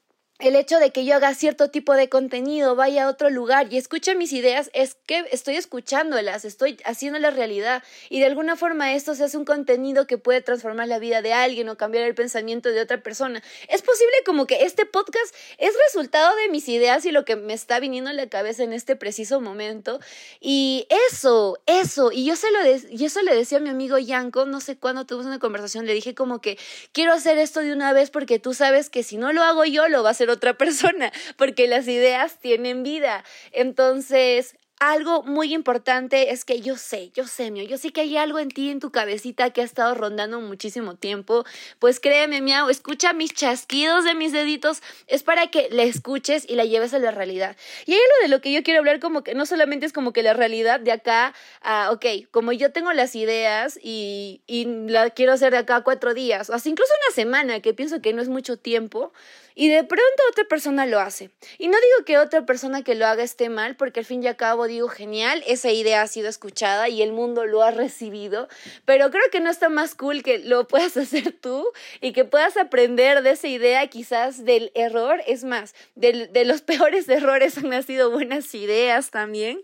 el 0.44 0.58
hecho 0.58 0.78
de 0.78 0.92
que 0.92 1.06
yo 1.06 1.16
haga 1.16 1.34
cierto 1.36 1.70
tipo 1.70 1.94
de 1.94 2.10
contenido, 2.10 2.76
vaya 2.76 3.06
a 3.06 3.10
otro 3.10 3.30
lugar 3.30 3.72
y 3.72 3.78
escuche 3.78 4.14
mis 4.14 4.34
ideas, 4.34 4.70
es 4.74 4.96
que 5.06 5.26
estoy 5.32 5.56
escuchándolas, 5.56 6.44
estoy 6.44 6.78
haciendo 6.84 7.18
la 7.18 7.32
realidad 7.32 7.82
y 8.10 8.20
de 8.20 8.26
alguna 8.26 8.58
forma 8.58 8.94
esto 8.94 9.16
se 9.16 9.24
hace 9.24 9.38
un 9.38 9.46
contenido 9.46 10.06
que 10.06 10.18
puede 10.18 10.42
transformar 10.42 10.90
la 10.90 11.00
vida 11.00 11.22
de 11.22 11.32
alguien 11.32 11.70
o 11.70 11.78
cambiar 11.78 12.04
el 12.04 12.14
pensamiento 12.14 12.70
de 12.70 12.82
otra 12.82 13.02
persona. 13.02 13.42
Es 13.70 13.82
posible 13.82 14.12
como 14.26 14.46
que 14.46 14.64
este 14.66 14.86
podcast 14.86 15.34
es 15.60 15.74
resultado 15.88 16.36
de 16.36 16.50
mis 16.50 16.68
ideas 16.68 17.06
y 17.06 17.12
lo 17.12 17.24
que 17.24 17.38
me 17.38 17.54
está 17.54 17.80
viniendo 17.80 18.10
a 18.10 18.14
la 18.14 18.28
cabeza 18.28 18.64
en 18.64 18.74
este 18.74 18.98
preciso 18.98 19.40
momento 19.40 20.02
y 20.42 20.88
eso, 21.10 21.58
eso, 21.68 22.12
y 22.12 22.26
yo 22.26 22.36
se 22.36 22.52
lo 22.52 22.60
y 22.90 23.06
eso 23.06 23.22
le 23.22 23.34
decía 23.34 23.60
a 23.60 23.62
mi 23.62 23.70
amigo 23.70 23.98
Yanko, 23.98 24.46
no 24.46 24.60
sé 24.60 24.76
cuándo 24.76 25.06
tuvimos 25.06 25.28
una 25.28 25.40
conversación, 25.40 25.86
le 25.86 25.94
dije 25.94 26.14
como 26.14 26.42
que 26.42 26.60
quiero 26.92 27.14
hacer 27.14 27.38
esto 27.38 27.62
de 27.62 27.72
una 27.72 27.94
vez 27.94 28.10
porque 28.10 28.40
tú 28.40 28.54
sabes 28.54 28.90
que 28.90 29.04
si 29.04 29.16
no 29.16 29.32
lo 29.32 29.42
hago 29.42 29.64
yo 29.64 29.88
lo 29.88 30.04
va 30.04 30.10
a 30.10 30.12
hacer 30.12 30.33
otra 30.34 30.58
persona, 30.58 31.12
porque 31.38 31.68
las 31.68 31.88
ideas 31.88 32.40
tienen 32.40 32.84
vida. 32.84 33.24
Entonces, 33.52 34.56
algo 34.92 35.24
muy 35.24 35.54
importante 35.54 36.32
es 36.32 36.44
que 36.44 36.60
yo 36.60 36.78
sé, 36.78 37.12
yo 37.14 37.26
sé, 37.26 37.52
mío, 37.52 37.64
yo 37.64 37.78
sé 37.78 37.92
que 37.92 38.02
hay 38.02 38.18
algo 38.18 38.40
en 38.40 38.50
ti, 38.50 38.70
en 38.70 38.80
tu 38.80 38.92
cabecita 38.92 39.52
que 39.52 39.62
ha 39.62 39.64
estado 39.64 39.96
rondando 39.96 40.42
muchísimo 40.42 40.96
tiempo. 40.96 41.46
Pues 41.80 42.02
créeme, 42.02 42.42
miau, 42.42 42.70
escucha 42.70 43.14
mis 43.14 43.34
chasquidos 43.34 44.04
de 44.04 44.14
mis 44.14 44.34
deditos. 44.34 44.82
Es 45.08 45.24
para 45.24 45.48
que 45.48 45.70
la 45.72 45.84
escuches 45.84 46.46
y 46.50 46.56
la 46.56 46.66
lleves 46.66 46.94
a 46.94 47.00
la 47.00 47.12
realidad. 47.12 47.56
Y 47.86 47.94
hay 47.94 48.00
algo 48.00 48.24
de 48.24 48.28
lo 48.28 48.42
que 48.42 48.52
yo 48.52 48.62
quiero 48.64 48.80
hablar 48.80 49.00
como 49.00 49.24
que 49.24 49.36
no 49.36 49.46
solamente 49.46 49.86
es 49.86 49.94
como 49.94 50.12
que 50.12 50.22
la 50.22 50.34
realidad 50.34 50.82
de 50.82 50.92
acá, 50.92 51.34
a, 51.62 51.92
ok, 51.92 52.06
como 52.32 52.52
yo 52.52 52.72
tengo 52.72 52.92
las 52.92 53.16
ideas 53.16 53.80
y, 53.82 54.42
y 54.48 54.66
la 54.66 55.12
quiero 55.12 55.32
hacer 55.32 55.54
de 55.54 55.60
acá 55.60 55.82
cuatro 55.82 56.14
días, 56.14 56.50
o 56.50 56.54
hasta 56.54 56.70
incluso 56.70 56.92
una 57.08 57.16
semana, 57.16 57.62
que 57.62 57.74
pienso 57.74 58.02
que 58.02 58.12
no 58.12 58.22
es 58.22 58.28
mucho 58.28 58.58
tiempo, 58.58 59.14
y 59.56 59.70
de 59.70 59.84
pronto 59.84 60.24
otra 60.32 60.46
persona 60.46 60.86
lo 60.86 61.00
hace. 61.00 61.30
Y 61.58 61.68
no 61.68 61.78
digo 61.78 62.06
que 62.06 62.18
otra 62.18 62.46
persona 62.46 62.84
que 62.84 62.96
lo 62.96 63.06
haga 63.06 63.24
esté 63.24 63.50
mal, 63.50 63.76
porque 63.76 64.00
al 64.00 64.06
fin 64.06 64.24
y 64.24 64.28
al 64.28 64.36
cabo 64.36 64.68
genial, 64.90 65.44
esa 65.48 65.72
idea 65.72 66.02
ha 66.02 66.08
sido 66.08 66.30
escuchada 66.30 66.90
y 66.90 67.02
el 67.02 67.12
mundo 67.12 67.46
lo 67.46 67.62
ha 67.64 67.72
recibido, 67.72 68.48
pero 68.86 69.12
creo 69.12 69.24
que 69.32 69.40
no 69.40 69.50
está 69.50 69.70
más 69.70 69.96
cool 69.96 70.24
que 70.24 70.40
lo 70.40 70.68
puedas 70.68 70.98
hacer 70.98 71.32
tú 71.34 71.66
y 72.02 72.14
que 72.14 72.26
puedas 72.26 72.58
aprender 72.58 73.22
de 73.24 73.32
esa 73.32 73.48
idea 73.48 73.86
quizás 73.88 74.46
del 74.46 74.72
error. 74.76 75.22
Es 75.28 75.44
más, 75.44 75.76
de 75.96 76.46
los 76.46 76.62
peores 76.64 77.08
errores 77.10 77.58
han 77.58 77.70
nacido 77.70 78.12
buenas 78.12 78.54
ideas 78.56 79.12
también. 79.12 79.62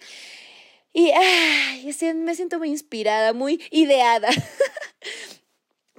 Y 0.94 1.12
ay, 1.12 1.86
me 2.16 2.36
siento 2.36 2.58
muy 2.58 2.70
inspirada, 2.70 3.34
muy 3.34 3.62
ideada. 3.72 4.30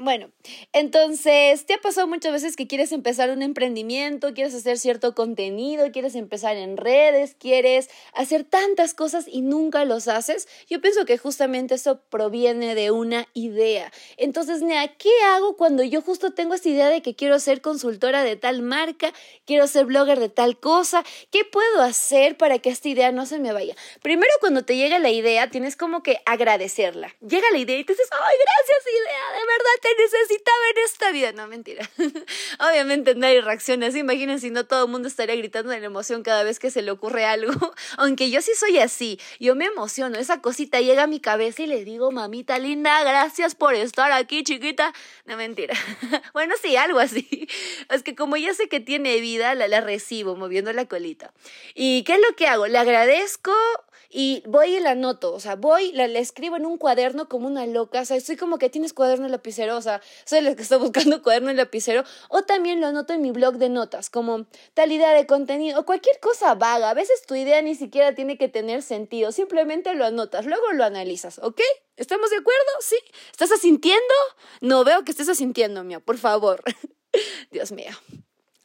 Bueno, 0.03 0.31
entonces, 0.73 1.67
¿te 1.67 1.75
ha 1.75 1.79
pasado 1.79 2.07
muchas 2.07 2.33
veces 2.33 2.57
que 2.57 2.67
quieres 2.67 2.91
empezar 2.91 3.29
un 3.29 3.43
emprendimiento, 3.43 4.33
quieres 4.33 4.55
hacer 4.55 4.79
cierto 4.79 5.15
contenido, 5.15 5.93
quieres 5.93 6.15
empezar 6.15 6.57
en 6.57 6.79
redes, 6.79 7.37
quieres 7.39 7.91
hacer 8.15 8.45
tantas 8.45 8.95
cosas 8.95 9.27
y 9.29 9.43
nunca 9.43 9.85
los 9.85 10.09
haces? 10.09 10.49
Yo 10.71 10.81
pienso 10.81 11.05
que 11.05 11.19
justamente 11.19 11.75
eso 11.75 12.01
proviene 12.09 12.75
de 12.75 12.91
una 12.91 13.29
idea. 13.35 13.93
Entonces, 14.17 14.63
Nea, 14.63 14.89
¿qué 14.97 15.11
hago 15.27 15.59
cuando 15.59 15.83
yo 15.83 16.01
justo 16.01 16.33
tengo 16.33 16.55
esta 16.55 16.71
idea 16.71 16.89
de 16.89 17.03
que 17.03 17.15
quiero 17.15 17.39
ser 17.39 17.61
consultora 17.61 18.25
de 18.25 18.37
tal 18.37 18.63
marca, 18.63 19.13
quiero 19.45 19.67
ser 19.67 19.85
blogger 19.85 20.19
de 20.19 20.31
tal 20.31 20.59
cosa? 20.59 21.05
¿Qué 21.31 21.45
puedo 21.45 21.83
hacer 21.83 22.39
para 22.39 22.59
que 22.59 22.71
esta 22.71 22.89
idea 22.89 23.13
no 23.13 23.27
se 23.27 23.39
me 23.39 23.53
vaya? 23.53 23.77
Primero, 24.01 24.33
cuando 24.41 24.65
te 24.65 24.79
llega 24.79 24.99
la 24.99 25.11
idea, 25.11 25.51
tienes 25.51 25.77
como 25.77 26.03
que 26.03 26.23
agradecerla. 26.25 27.15
Llega 27.21 27.51
la 27.53 27.59
idea 27.59 27.79
y 27.79 27.85
te 27.85 27.93
dices, 27.93 28.09
¡ay, 28.13 28.37
gracias 28.39 28.81
idea! 28.91 29.41
De 29.41 29.47
verdad 29.47 29.90
necesitaba 29.99 30.59
en 30.75 30.85
esta 30.85 31.11
vida. 31.13 31.33
No, 31.33 31.47
mentira. 31.47 31.89
Obviamente 32.59 33.15
nadie 33.15 33.41
reacciona 33.41 33.89
así. 33.89 33.99
Imagínense 33.99 34.47
si 34.47 34.51
no 34.51 34.67
todo 34.67 34.85
el 34.85 34.91
mundo 34.91 35.09
estaría 35.09 35.37
gritando 35.37 35.71
de 35.71 35.81
la 35.81 35.87
emoción 35.87 36.23
cada 36.23 36.43
vez 36.45 36.59
que 36.59 36.71
se 36.71 36.83
le 36.83 36.91
ocurre 36.91 37.25
algo. 37.25 37.53
Aunque 37.99 38.31
yo 38.31 38.43
sí 38.43 38.53
soy 38.55 38.79
así. 38.79 39.21
Yo 39.39 39.55
me 39.55 39.67
emociono. 39.67 40.19
Esa 40.19 40.41
cosita 40.41 40.81
llega 40.81 41.05
a 41.05 41.07
mi 41.07 41.21
cabeza 41.21 41.63
y 41.63 41.67
le 41.67 41.85
digo, 41.85 42.11
mamita 42.11 42.59
linda, 42.59 43.03
gracias 43.03 43.55
por 43.55 43.75
estar 43.75 44.13
aquí, 44.13 44.43
chiquita. 44.43 44.93
No, 45.27 45.37
mentira. 45.37 45.75
bueno, 46.33 46.55
sí, 46.61 46.77
algo 46.77 46.99
así. 46.99 47.49
Es 47.89 48.03
que 48.03 48.15
como 48.15 48.37
ya 48.37 48.55
sé 48.55 48.69
que 48.69 48.81
tiene 48.81 49.21
vida, 49.21 49.55
la, 49.55 49.69
la 49.69 49.81
recibo 49.81 50.37
moviendo 50.37 50.73
la 50.73 50.87
colita. 50.87 51.33
¿Y 51.75 52.03
qué 52.05 52.15
es 52.15 52.21
lo 52.21 52.37
que 52.37 52.47
hago? 52.47 52.67
Le 52.67 52.79
agradezco 52.79 53.53
y 54.13 54.43
voy 54.47 54.77
y 54.77 54.81
la 54.81 54.91
anoto, 54.91 55.33
o 55.33 55.39
sea, 55.39 55.55
voy, 55.55 55.93
la, 55.93 56.05
escribo 56.07 56.57
en 56.57 56.67
un 56.67 56.79
cuaderno 56.79 57.29
como 57.29 57.47
una 57.47 57.65
loca, 57.67 58.01
o 58.01 58.05
sea, 58.05 58.17
estoy 58.17 58.37
como 58.37 58.59
que 58.59 58.69
tienes 58.69 58.93
cuaderno 58.93 59.29
y 59.29 59.31
lapicero, 59.31 59.77
o 59.77 59.83
sea, 59.83 60.03
soy 60.25 60.41
la 60.41 60.57
que 60.57 60.63
está 60.63 60.79
buscando 60.79 61.23
cuaderno 61.23 61.53
y 61.53 61.55
lapicero, 61.55 62.03
o 62.29 62.43
también 62.43 62.81
lo 62.81 62.89
anoto 62.89 63.13
en 63.13 63.23
mi 63.23 63.31
blog 63.31 63.55
de 63.59 63.69
notas, 63.69 64.11
como 64.11 64.47
tal 64.75 64.91
idea 64.91 65.13
de 65.13 65.27
contenido, 65.27 65.81
o 65.81 65.85
cualquier 65.85 66.19
cosa 66.19 66.55
vaga, 66.57 66.91
a 66.91 66.95
veces 66.95 67.23
tu 67.27 67.37
idea 67.37 67.63
ni 67.63 67.77
siquiera 67.77 68.15
tiene 68.15 68.37
que 68.37 68.49
tener 68.49 68.83
sentido, 68.83 69.31
simplemente 69.31 69.95
lo 69.95 70.05
anotas, 70.05 70.45
luego 70.45 70.73
lo 70.73 70.85
analizas, 70.85 71.39
¿ok? 71.39 71.61
¿Estamos 71.97 72.31
de 72.31 72.37
acuerdo? 72.37 72.71
¿Sí? 72.81 72.97
¿Estás 73.31 73.53
asintiendo? 73.53 74.15
No 74.61 74.85
veo 74.85 75.05
que 75.05 75.13
estés 75.13 75.29
asintiendo, 75.29 75.85
mía, 75.85 76.01
por 76.01 76.19
favor. 76.19 76.63
Dios 77.51 77.73
mío. 77.73 77.93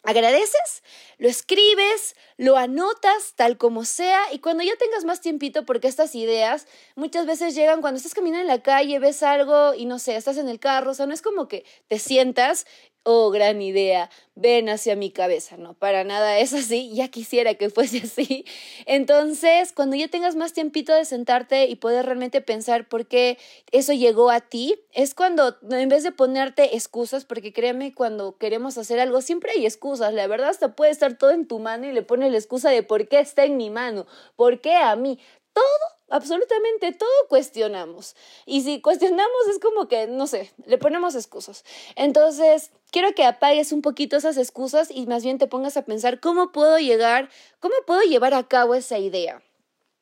Agradeces, 0.06 0.84
lo 1.18 1.28
escribes, 1.28 2.16
lo 2.38 2.58
anotas 2.58 3.34
tal 3.36 3.58
como 3.58 3.86
sea 3.86 4.22
y 4.32 4.40
cuando 4.40 4.64
ya 4.64 4.76
tengas 4.76 5.04
más 5.06 5.22
tiempito, 5.22 5.66
porque 5.66 5.88
estas 5.88 6.16
ideas 6.16 6.68
muchas 6.96 7.26
veces 7.26 7.56
llegan 7.56 7.82
cuando 7.82 7.98
estás 7.98 8.14
caminando 8.14 8.42
en 8.42 8.56
la 8.56 8.62
calle, 8.62 9.00
ves 9.00 9.24
algo 9.24 9.74
y 9.74 9.86
no 9.86 10.00
sé, 10.00 10.16
estás 10.16 10.38
en 10.38 10.50
el 10.50 10.60
carro, 10.60 10.92
o 10.92 10.94
sea, 10.94 11.08
no 11.08 11.14
es 11.14 11.22
como 11.22 11.48
que 11.48 11.66
te 11.88 12.00
sientas 12.00 12.66
oh, 13.06 13.30
gran 13.30 13.62
idea, 13.62 14.10
ven 14.34 14.68
hacia 14.68 14.96
mi 14.96 15.12
cabeza. 15.12 15.58
No, 15.58 15.76
para 15.76 16.04
nada 16.04 16.40
es 16.40 16.54
así, 16.54 16.92
ya 16.94 17.08
quisiera 17.08 17.54
que 17.54 17.70
fuese 17.70 18.00
así. 18.00 18.46
Entonces, 18.86 19.72
cuando 19.72 19.96
ya 19.96 20.08
tengas 20.08 20.36
más 20.36 20.54
tiempito 20.54 20.94
de 20.94 21.06
sentarte 21.06 21.68
y 21.68 21.76
poder 21.76 22.06
realmente 22.06 22.42
pensar 22.42 22.90
por 22.90 23.08
qué 23.08 23.38
eso 23.72 23.94
llegó 23.94 24.32
a 24.32 24.42
ti, 24.42 24.76
es 24.92 25.14
cuando, 25.14 25.56
en 25.70 25.88
vez 25.88 26.04
de 26.04 26.12
ponerte 26.12 26.76
excusas, 26.76 27.26
porque 27.26 27.54
créeme, 27.54 27.94
cuando 27.94 28.38
queremos 28.38 28.78
hacer 28.78 29.00
algo, 29.00 29.22
siempre 29.22 29.52
hay 29.52 29.66
excusas. 29.66 30.14
La 30.14 30.28
verdad, 30.28 30.50
hasta 30.50 30.76
puede 30.76 30.92
estar 30.92 31.18
todo 31.18 31.30
en 31.32 31.48
tu 31.48 31.60
mano 31.60 31.88
y 31.88 31.94
le 31.94 32.02
pones 32.02 32.32
la 32.32 32.38
excusa 32.38 32.70
de 32.72 32.84
por 32.84 33.08
qué 33.08 33.20
está 33.20 33.46
en 33.46 33.56
mi 33.58 33.70
mano, 33.70 34.08
por 34.36 34.62
qué 34.62 34.76
a 34.76 34.96
mí. 34.96 35.20
Todo 35.54 35.95
absolutamente 36.10 36.92
todo 36.92 37.10
cuestionamos. 37.30 38.16
Y 38.46 38.62
si 38.62 38.82
cuestionamos 38.82 39.48
es 39.50 39.60
como 39.60 39.88
que, 39.88 40.08
no 40.08 40.28
sé, 40.28 40.52
le 40.66 40.78
ponemos 40.78 41.16
excusas. 41.16 41.64
Entonces, 41.96 42.72
quiero 42.92 43.14
que 43.14 43.26
apagues 43.26 43.72
un 43.72 43.82
poquito 43.82 44.18
esas 44.18 44.38
excusas 44.38 44.90
y 44.92 45.06
más 45.08 45.24
bien 45.24 45.38
te 45.38 45.48
pongas 45.48 45.78
a 45.78 45.86
pensar 45.86 46.20
cómo 46.20 46.52
puedo 46.52 46.78
llegar, 46.80 47.30
cómo 47.60 47.76
puedo 47.86 48.02
llevar 48.02 48.34
a 48.34 48.48
cabo 48.48 48.76
esa 48.76 49.00
idea. 49.00 49.42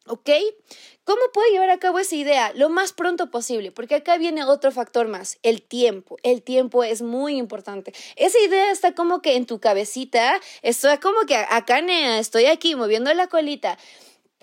¿Ok? 0.06 0.30
¿Cómo 1.06 1.22
puedo 1.34 1.50
llevar 1.50 1.70
a 1.70 1.80
cabo 1.80 2.00
esa 2.00 2.16
idea? 2.16 2.52
Lo 2.56 2.70
más 2.70 2.92
pronto 2.92 3.32
posible, 3.32 3.72
porque 3.72 3.96
acá 3.96 4.18
viene 4.18 4.44
otro 4.44 4.72
factor 4.72 5.08
más, 5.08 5.38
el 5.44 5.62
tiempo. 5.62 6.18
El 6.24 6.44
tiempo 6.44 6.84
es 6.84 7.02
muy 7.02 7.38
importante. 7.38 7.94
Esa 8.18 8.38
idea 8.40 8.70
está 8.70 8.96
como 8.96 9.22
que 9.22 9.36
en 9.36 9.46
tu 9.46 9.62
cabecita, 9.62 10.40
está 10.62 11.00
como 11.00 11.22
que 11.26 11.38
acá, 11.38 11.80
estoy 12.20 12.46
aquí 12.48 12.76
moviendo 12.76 13.14
la 13.14 13.28
colita 13.28 13.78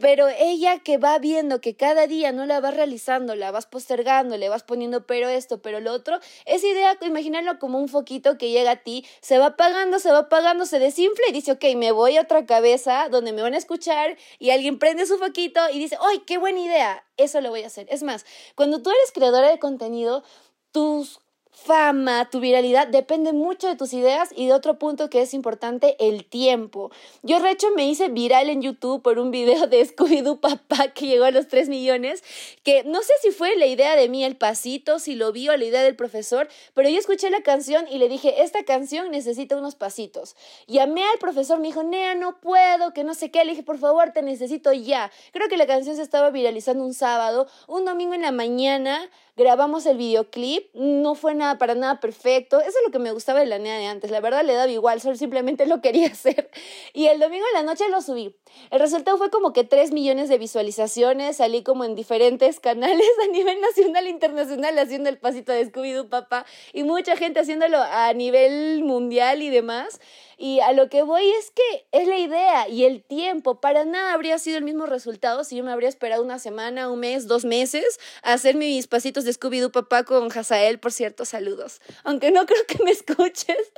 pero 0.00 0.28
ella 0.28 0.78
que 0.78 0.98
va 0.98 1.18
viendo 1.18 1.60
que 1.60 1.76
cada 1.76 2.06
día 2.06 2.32
no 2.32 2.46
la 2.46 2.60
vas 2.60 2.74
realizando, 2.74 3.34
la 3.34 3.50
vas 3.50 3.66
postergando, 3.66 4.36
le 4.36 4.48
vas 4.48 4.62
poniendo 4.62 5.06
pero 5.06 5.28
esto, 5.28 5.60
pero 5.60 5.80
lo 5.80 5.92
otro, 5.92 6.18
esa 6.46 6.66
idea, 6.66 6.98
imagínalo 7.02 7.58
como 7.58 7.78
un 7.78 7.88
foquito 7.88 8.38
que 8.38 8.50
llega 8.50 8.72
a 8.72 8.76
ti, 8.76 9.06
se 9.20 9.38
va 9.38 9.46
apagando, 9.46 9.98
se 9.98 10.10
va 10.10 10.18
apagando, 10.18 10.66
se 10.66 10.78
desinfla 10.78 11.24
y 11.28 11.32
dice, 11.32 11.52
ok, 11.52 11.64
me 11.76 11.92
voy 11.92 12.16
a 12.16 12.22
otra 12.22 12.46
cabeza 12.46 13.08
donde 13.10 13.32
me 13.32 13.42
van 13.42 13.54
a 13.54 13.58
escuchar 13.58 14.16
y 14.38 14.50
alguien 14.50 14.78
prende 14.78 15.06
su 15.06 15.18
foquito 15.18 15.60
y 15.72 15.78
dice, 15.78 15.96
¡ay, 16.00 16.20
qué 16.26 16.38
buena 16.38 16.60
idea! 16.60 17.04
Eso 17.16 17.40
lo 17.40 17.50
voy 17.50 17.62
a 17.62 17.66
hacer. 17.66 17.86
Es 17.90 18.02
más, 18.02 18.24
cuando 18.54 18.82
tú 18.82 18.90
eres 18.90 19.12
creadora 19.12 19.50
de 19.50 19.58
contenido, 19.58 20.24
tus 20.72 21.20
fama, 21.50 22.30
tu 22.30 22.40
viralidad, 22.40 22.86
depende 22.88 23.32
mucho 23.32 23.68
de 23.68 23.76
tus 23.76 23.92
ideas 23.92 24.30
y 24.34 24.46
de 24.46 24.54
otro 24.54 24.78
punto 24.78 25.10
que 25.10 25.20
es 25.20 25.34
importante, 25.34 25.96
el 25.98 26.24
tiempo. 26.24 26.90
Yo, 27.22 27.40
de 27.40 27.50
hecho, 27.50 27.68
me 27.76 27.86
hice 27.86 28.08
viral 28.08 28.48
en 28.48 28.62
YouTube 28.62 29.02
por 29.02 29.18
un 29.18 29.30
video 29.30 29.66
de 29.66 29.84
Scooby-Doo 29.84 30.40
Papá 30.40 30.88
que 30.88 31.06
llegó 31.06 31.24
a 31.24 31.30
los 31.30 31.48
3 31.48 31.68
millones, 31.68 32.24
que 32.62 32.84
no 32.84 33.02
sé 33.02 33.12
si 33.20 33.30
fue 33.30 33.56
la 33.56 33.66
idea 33.66 33.96
de 33.96 34.08
mí 34.08 34.24
el 34.24 34.36
pasito, 34.36 34.98
si 34.98 35.14
lo 35.14 35.32
vi 35.32 35.46
la 35.46 35.64
idea 35.64 35.82
del 35.82 35.96
profesor, 35.96 36.48
pero 36.74 36.88
yo 36.88 36.98
escuché 36.98 37.30
la 37.30 37.42
canción 37.42 37.86
y 37.88 37.98
le 37.98 38.08
dije, 38.08 38.42
esta 38.42 38.62
canción 38.64 39.10
necesita 39.10 39.56
unos 39.56 39.74
pasitos. 39.74 40.36
Llamé 40.66 41.02
al 41.02 41.18
profesor, 41.18 41.58
me 41.58 41.68
dijo, 41.68 41.82
Nea, 41.82 42.14
no 42.14 42.40
puedo, 42.40 42.92
que 42.92 43.04
no 43.04 43.14
sé 43.14 43.30
qué, 43.30 43.44
le 43.44 43.52
dije, 43.52 43.62
por 43.62 43.78
favor, 43.78 44.12
te 44.12 44.22
necesito 44.22 44.72
ya. 44.72 45.10
Creo 45.32 45.48
que 45.48 45.56
la 45.56 45.66
canción 45.66 45.96
se 45.96 46.02
estaba 46.02 46.30
viralizando 46.30 46.84
un 46.84 46.94
sábado, 46.94 47.48
un 47.66 47.84
domingo 47.84 48.14
en 48.14 48.22
la 48.22 48.32
mañana, 48.32 49.10
grabamos 49.40 49.86
el 49.86 49.96
videoclip, 49.96 50.68
no 50.74 51.14
fue 51.14 51.34
nada 51.34 51.56
para 51.56 51.74
nada 51.74 51.98
perfecto, 51.98 52.60
eso 52.60 52.68
es 52.68 52.84
lo 52.84 52.92
que 52.92 52.98
me 52.98 53.10
gustaba 53.10 53.40
de 53.40 53.46
la 53.46 53.58
NEA 53.58 53.78
de 53.78 53.86
antes, 53.86 54.10
la 54.10 54.20
verdad 54.20 54.44
le 54.44 54.52
daba 54.52 54.70
igual, 54.70 55.00
solo 55.00 55.16
simplemente 55.16 55.64
lo 55.64 55.80
quería 55.80 56.08
hacer. 56.12 56.50
Y 56.92 57.06
el 57.06 57.18
domingo 57.18 57.46
en 57.54 57.64
la 57.64 57.72
noche 57.72 57.88
lo 57.88 58.02
subí. 58.02 58.36
El 58.70 58.80
resultado 58.80 59.16
fue 59.16 59.30
como 59.30 59.54
que 59.54 59.64
3 59.64 59.92
millones 59.92 60.28
de 60.28 60.36
visualizaciones, 60.36 61.38
salí 61.38 61.62
como 61.62 61.84
en 61.84 61.94
diferentes 61.94 62.60
canales 62.60 63.08
a 63.24 63.32
nivel 63.32 63.60
nacional 63.62 64.06
e 64.06 64.10
internacional 64.10 64.78
haciendo 64.78 65.08
el 65.08 65.18
pasito 65.18 65.52
de 65.52 65.72
Scooby-Doo 65.72 66.10
papá 66.10 66.44
y 66.74 66.82
mucha 66.82 67.16
gente 67.16 67.40
haciéndolo 67.40 67.78
a 67.78 68.12
nivel 68.12 68.84
mundial 68.84 69.40
y 69.40 69.48
demás. 69.48 70.00
Y 70.42 70.60
a 70.60 70.72
lo 70.72 70.88
que 70.88 71.02
voy 71.02 71.30
es 71.32 71.50
que 71.50 71.86
es 71.92 72.08
la 72.08 72.16
idea 72.16 72.66
y 72.66 72.86
el 72.86 73.02
tiempo. 73.02 73.60
Para 73.60 73.84
nada 73.84 74.14
habría 74.14 74.38
sido 74.38 74.56
el 74.56 74.64
mismo 74.64 74.86
resultado 74.86 75.44
si 75.44 75.56
yo 75.56 75.62
me 75.62 75.70
habría 75.70 75.90
esperado 75.90 76.22
una 76.22 76.38
semana, 76.38 76.88
un 76.88 77.00
mes, 77.00 77.26
dos 77.26 77.44
meses 77.44 78.00
a 78.22 78.32
hacer 78.32 78.54
mis 78.54 78.86
pasitos 78.86 79.24
de 79.24 79.32
Scooby-Doo 79.32 79.70
papá 79.70 80.04
con 80.04 80.32
Hazael, 80.32 80.80
por 80.80 80.92
cierto, 80.92 81.26
saludos. 81.26 81.82
Aunque 82.04 82.30
no 82.30 82.46
creo 82.46 82.64
que 82.66 82.82
me 82.82 82.90
escuches, 82.90 83.70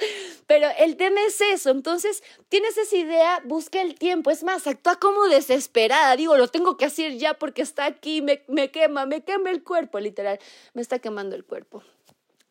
pero 0.47 0.69
el 0.79 0.97
tema 0.97 1.19
es 1.27 1.41
eso. 1.41 1.71
Entonces, 1.71 2.23
tienes 2.49 2.79
esa 2.79 2.97
idea, 2.97 3.43
busca 3.45 3.83
el 3.83 3.97
tiempo. 3.97 4.31
Es 4.31 4.45
más, 4.45 4.69
actúa 4.69 5.01
como 5.01 5.25
desesperada. 5.25 6.15
Digo, 6.15 6.37
lo 6.37 6.47
tengo 6.47 6.77
que 6.77 6.85
hacer 6.85 7.19
ya 7.19 7.35
porque 7.35 7.63
está 7.63 7.87
aquí, 7.87 8.23
me, 8.23 8.45
me 8.47 8.71
quema, 8.71 9.05
me 9.05 9.25
quema 9.25 9.51
el 9.51 9.65
cuerpo, 9.65 9.99
literal. 9.99 10.39
Me 10.75 10.83
está 10.83 11.01
quemando 11.01 11.35
el 11.35 11.45
cuerpo 11.45 11.83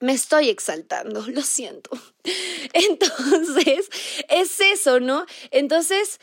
me 0.01 0.13
estoy 0.13 0.49
exaltando, 0.49 1.25
lo 1.27 1.41
siento. 1.41 1.91
Entonces, 2.73 3.89
es 4.29 4.59
eso, 4.59 4.99
¿no? 4.99 5.25
Entonces, 5.51 6.19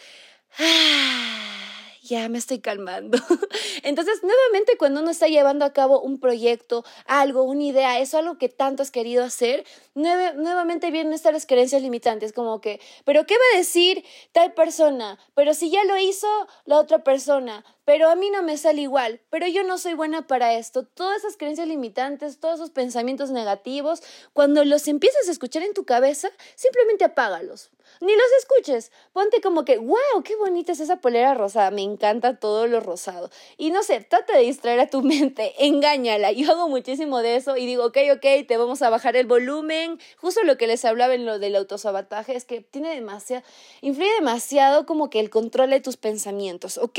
ya 2.09 2.29
me 2.29 2.39
estoy 2.39 2.59
calmando. 2.61 3.19
Entonces, 3.83 4.23
nuevamente 4.23 4.77
cuando 4.79 5.01
uno 5.01 5.11
está 5.11 5.29
llevando 5.29 5.65
a 5.65 5.73
cabo 5.73 6.01
un 6.01 6.19
proyecto, 6.19 6.85
algo, 7.07 7.43
una 7.43 7.65
idea, 7.65 8.01
eso 8.01 8.19
algo 8.19 8.39
que 8.39 8.49
tanto 8.49 8.83
has 8.83 8.91
querido 8.91 9.23
hacer, 9.25 9.65
nuevamente 9.95 10.91
vienen 10.91 11.13
estas 11.13 11.47
creencias 11.47 11.83
limitantes, 11.83 12.33
como 12.33 12.61
que, 12.61 12.81
pero 13.05 13.27
¿qué 13.27 13.35
va 13.35 13.45
a 13.55 13.59
decir 13.59 14.05
tal 14.33 14.55
persona? 14.55 15.19
Pero 15.35 15.55
si 15.55 15.71
ya 15.71 15.85
lo 15.85 15.99
hizo 15.99 16.27
la 16.65 16.79
otra 16.79 17.05
persona, 17.05 17.65
pero 17.85 18.09
a 18.09 18.17
mí 18.17 18.31
no 18.31 18.43
me 18.43 18.57
sale 18.57 18.83
igual, 18.83 19.21
pero 19.31 19.47
yo 19.47 19.63
no 19.65 19.79
soy 19.79 19.95
buena 19.95 20.27
para 20.27 20.55
esto. 20.55 20.85
Todas 20.85 21.19
esas 21.19 21.37
creencias 21.37 21.69
limitantes, 21.69 22.41
todos 22.41 22.57
esos 22.57 22.71
pensamientos 22.71 23.31
negativos, 23.31 24.03
cuando 24.33 24.65
los 24.65 24.89
empiezas 24.89 25.29
a 25.29 25.33
escuchar 25.33 25.63
en 25.63 25.75
tu 25.75 25.85
cabeza, 25.85 26.31
simplemente 26.55 27.05
apágalos. 27.05 27.71
Ni 28.01 28.13
los 28.13 28.27
escuches. 28.39 28.93
Ponte 29.13 29.41
como 29.41 29.65
que, 29.65 29.79
wow, 29.79 30.23
qué 30.25 30.37
bonita 30.37 30.73
es 30.73 30.81
esa 30.81 30.97
polera 30.97 31.35
rosada. 31.35 31.71
Me 31.71 31.83
encanta 31.83 32.39
todo 32.39 32.67
lo 32.67 32.81
rosado. 32.81 33.31
Y 33.57 33.71
no 33.71 33.83
sé, 33.83 34.01
trata 34.01 34.37
de 34.37 34.43
distraer 34.43 34.81
a 34.81 34.89
tu 34.89 35.03
mente, 35.03 35.55
engáñala. 35.59 36.33
Yo 36.33 36.51
hago 36.53 36.69
muchísimo 36.69 37.21
de 37.21 37.37
eso 37.37 37.57
y 37.57 37.65
digo, 37.65 37.87
ok, 37.87 37.99
ok, 38.17 38.47
te 38.47 38.57
vamos 38.57 38.83
a 38.83 38.91
bajar 38.91 39.17
el 39.17 39.27
volumen. 39.27 39.99
Justo 40.17 40.43
lo 40.45 40.59
que 40.59 40.67
les 40.67 40.85
hablaba 40.85 41.15
en 41.15 41.25
lo 41.25 41.39
del 41.39 41.57
autosabotaje 41.57 42.37
es 42.37 42.45
que 42.45 42.61
tiene 42.61 42.95
demasiado, 42.95 43.45
influye 43.81 44.13
demasiado 44.15 44.85
como 44.85 45.11
que 45.11 45.21
el 45.21 45.31
control 45.31 45.71
de 45.71 45.81
tus 45.81 45.97
pensamientos, 45.97 46.77
¿ok? 46.79 46.99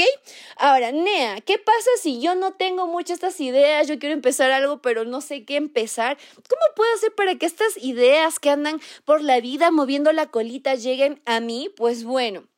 Ahora, 0.57 0.91
Nea, 0.91 1.41
¿qué 1.41 1.57
pasa 1.57 1.89
si 2.01 2.21
yo 2.21 2.35
no 2.35 2.53
tengo 2.53 2.87
muchas 2.87 3.19
estas 3.19 3.41
ideas? 3.41 3.87
Yo 3.87 3.99
quiero 3.99 4.13
empezar 4.13 4.49
algo, 4.51 4.81
pero 4.81 5.03
no 5.03 5.19
sé 5.19 5.43
qué 5.43 5.57
empezar. 5.57 6.17
¿Cómo 6.47 6.61
puedo 6.75 6.93
hacer 6.95 7.13
para 7.13 7.35
que 7.35 7.45
estas 7.45 7.75
ideas 7.77 8.39
que 8.39 8.49
andan 8.49 8.79
por 9.03 9.21
la 9.21 9.41
vida 9.41 9.71
moviendo 9.71 10.13
la 10.13 10.27
colita 10.27 10.75
lleguen 10.89 11.21
a 11.25 11.39
mí? 11.39 11.69
Pues 11.77 12.03
bueno. 12.03 12.49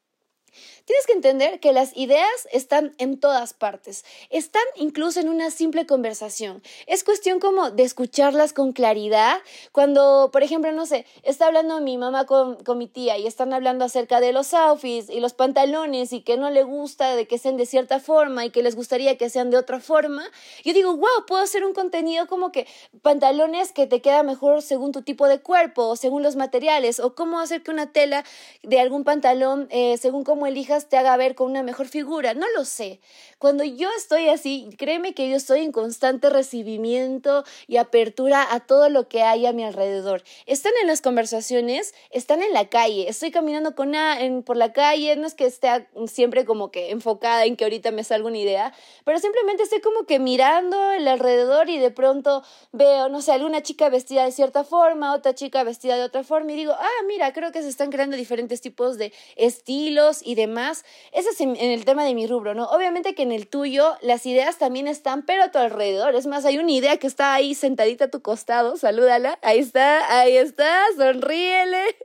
Tienes 0.92 1.08
que 1.08 1.14
entender 1.14 1.62
que 1.62 1.72
las 1.72 1.96
ideas 1.96 2.50
están 2.52 2.94
en 2.98 3.18
todas 3.18 3.54
partes, 3.54 4.04
están 4.30 4.62
incluso 4.76 5.22
en 5.22 5.30
una 5.30 5.50
simple 5.50 5.86
conversación. 5.86 6.62
Es 6.86 7.06
cuestión 7.06 7.40
como 7.40 7.72
de 7.72 7.84
escucharlas 7.84 8.52
con 8.52 8.74
claridad. 8.74 9.38
Cuando, 9.72 10.32
por 10.34 10.44
ejemplo, 10.44 10.70
no 10.74 10.86
sé, 10.86 11.06
está 11.24 11.48
hablando 11.48 11.80
mi 11.80 11.98
mamá 11.98 12.26
con, 12.26 12.62
con 12.66 12.78
mi 12.78 12.88
tía 12.88 13.18
y 13.18 13.26
están 13.26 13.54
hablando 13.54 13.86
acerca 13.86 14.20
de 14.20 14.34
los 14.34 14.54
outfits 14.54 15.10
y 15.10 15.22
los 15.22 15.32
pantalones 15.32 16.12
y 16.12 16.24
que 16.24 16.36
no 16.36 16.50
le 16.50 16.64
gusta 16.64 17.16
de 17.16 17.26
que 17.26 17.38
sean 17.38 17.56
de 17.56 17.66
cierta 17.66 18.02
forma 18.02 18.44
y 18.44 18.50
que 18.50 18.62
les 18.62 18.76
gustaría 18.76 19.18
que 19.18 19.30
sean 19.30 19.50
de 19.50 19.56
otra 19.56 19.80
forma, 19.80 20.30
yo 20.66 20.74
digo, 20.74 20.94
wow, 20.98 21.26
puedo 21.26 21.42
hacer 21.42 21.64
un 21.64 21.74
contenido 21.74 22.28
como 22.28 22.52
que 22.52 22.68
pantalones 23.02 23.72
que 23.72 23.88
te 23.88 24.02
queda 24.02 24.24
mejor 24.24 24.62
según 24.62 24.92
tu 24.92 25.04
tipo 25.04 25.30
de 25.30 25.40
cuerpo 25.40 25.88
o 25.88 25.96
según 25.96 26.22
los 26.22 26.36
materiales 26.36 27.00
o 27.00 27.16
cómo 27.16 27.40
hacer 27.40 27.64
que 27.64 27.72
una 27.72 27.94
tela 27.94 28.26
de 28.62 28.82
algún 28.82 29.06
pantalón, 29.06 29.70
eh, 29.70 29.96
según 29.98 30.26
cómo 30.26 30.48
elijas, 30.48 30.81
te 30.90 30.98
haga 30.98 31.16
ver 31.18 31.36
con 31.36 31.50
una 31.50 31.64
mejor 31.64 31.88
figura. 31.88 32.34
No 32.34 32.46
lo 32.56 32.66
sé. 32.66 33.00
Cuando 33.42 33.64
yo 33.64 33.90
estoy 33.98 34.30
así, 34.30 34.70
créeme 34.78 35.16
que 35.16 35.28
yo 35.28 35.36
estoy 35.36 35.62
en 35.62 35.72
constante 35.72 36.30
recibimiento 36.30 37.44
y 37.66 37.78
apertura 37.78 38.46
a 38.54 38.60
todo 38.60 38.88
lo 38.90 39.08
que 39.08 39.24
hay 39.24 39.48
a 39.48 39.52
mi 39.52 39.64
alrededor. 39.64 40.22
Están 40.46 40.74
en 40.80 40.86
las 40.86 41.02
conversaciones, 41.02 41.96
están 42.12 42.44
en 42.44 42.54
la 42.54 42.70
calle. 42.70 43.10
Estoy 43.10 43.32
caminando 43.32 43.74
con 43.74 43.90
una, 43.90 44.22
en, 44.22 44.44
por 44.44 44.58
la 44.58 44.74
calle, 44.74 45.16
no 45.16 45.26
es 45.26 45.34
que 45.34 45.48
esté 45.48 45.88
siempre 46.06 46.46
como 46.46 46.70
que 46.70 46.92
enfocada 46.92 47.46
en 47.46 47.56
que 47.56 47.64
ahorita 47.64 47.90
me 47.90 48.04
salga 48.04 48.28
una 48.28 48.38
idea, 48.38 48.76
pero 49.06 49.18
simplemente 49.18 49.64
estoy 49.64 49.82
como 49.82 50.06
que 50.06 50.20
mirando 50.20 50.92
el 50.92 51.08
alrededor 51.08 51.68
y 51.68 51.80
de 51.80 51.90
pronto 51.90 52.44
veo, 52.72 53.10
no 53.10 53.24
sé, 53.24 53.32
alguna 53.32 53.64
chica 53.64 53.90
vestida 53.90 54.24
de 54.24 54.32
cierta 54.32 54.64
forma, 54.64 55.16
otra 55.16 55.34
chica 55.34 55.64
vestida 55.64 55.98
de 55.98 56.04
otra 56.04 56.24
forma 56.24 56.52
y 56.52 56.58
digo, 56.58 56.74
ah, 56.78 57.04
mira, 57.08 57.34
creo 57.34 57.52
que 57.52 57.64
se 57.64 57.70
están 57.70 57.90
creando 57.90 58.18
diferentes 58.18 58.62
tipos 58.62 59.00
de 59.00 59.12
estilos 59.36 60.22
y 60.24 60.36
demás 60.36 60.86
ese 61.12 61.30
es 61.30 61.42
en, 61.42 61.56
el 61.56 61.86
tema 61.86 62.06
de 62.06 62.14
mi 62.14 62.28
rubro, 62.28 62.54
¿no? 62.54 62.66
Obviamente 62.66 63.16
que 63.16 63.26
el 63.32 63.48
tuyo 63.48 63.98
las 64.02 64.26
ideas 64.26 64.58
también 64.58 64.88
están, 64.88 65.26
pero 65.26 65.44
a 65.44 65.52
tu 65.52 65.58
alrededor. 65.58 66.16
Es 66.16 66.28
más, 66.28 66.46
hay 66.46 66.58
una 66.58 66.72
idea 66.72 66.98
que 66.98 67.08
está 67.08 67.34
ahí 67.34 67.56
sentadita 67.56 68.06
a 68.06 68.12
tu 68.12 68.22
costado, 68.22 68.78
salúdala. 68.78 69.38
Ahí 69.42 69.60
está, 69.60 70.20
ahí 70.20 70.38
está, 70.38 70.84
sonríele. 70.98 71.84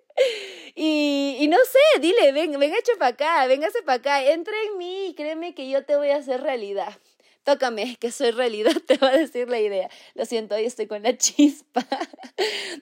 Y, 0.78 1.36
y 1.40 1.48
no 1.48 1.58
sé, 1.58 2.00
dile, 2.00 2.32
ven, 2.32 2.58
venga, 2.58 2.76
para 2.98 3.10
acá, 3.10 3.46
véngase 3.46 3.82
para 3.82 3.96
acá, 3.96 4.24
entra 4.24 4.54
en 4.66 4.78
mí 4.78 5.08
y 5.08 5.14
créeme 5.14 5.54
que 5.54 5.68
yo 5.68 5.84
te 5.84 5.96
voy 5.96 6.08
a 6.08 6.16
hacer 6.16 6.42
realidad 6.42 6.98
tócame, 7.46 7.96
que 7.96 8.10
soy 8.10 8.32
realidad, 8.32 8.72
te 8.86 8.98
va 8.98 9.08
a 9.08 9.16
decir 9.16 9.48
la 9.48 9.60
idea. 9.60 9.88
Lo 10.14 10.26
siento, 10.26 10.56
hoy 10.56 10.64
estoy 10.64 10.86
con 10.86 11.02
la 11.02 11.16
chispa. 11.16 11.86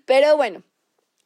Pero 0.06 0.36
bueno, 0.36 0.64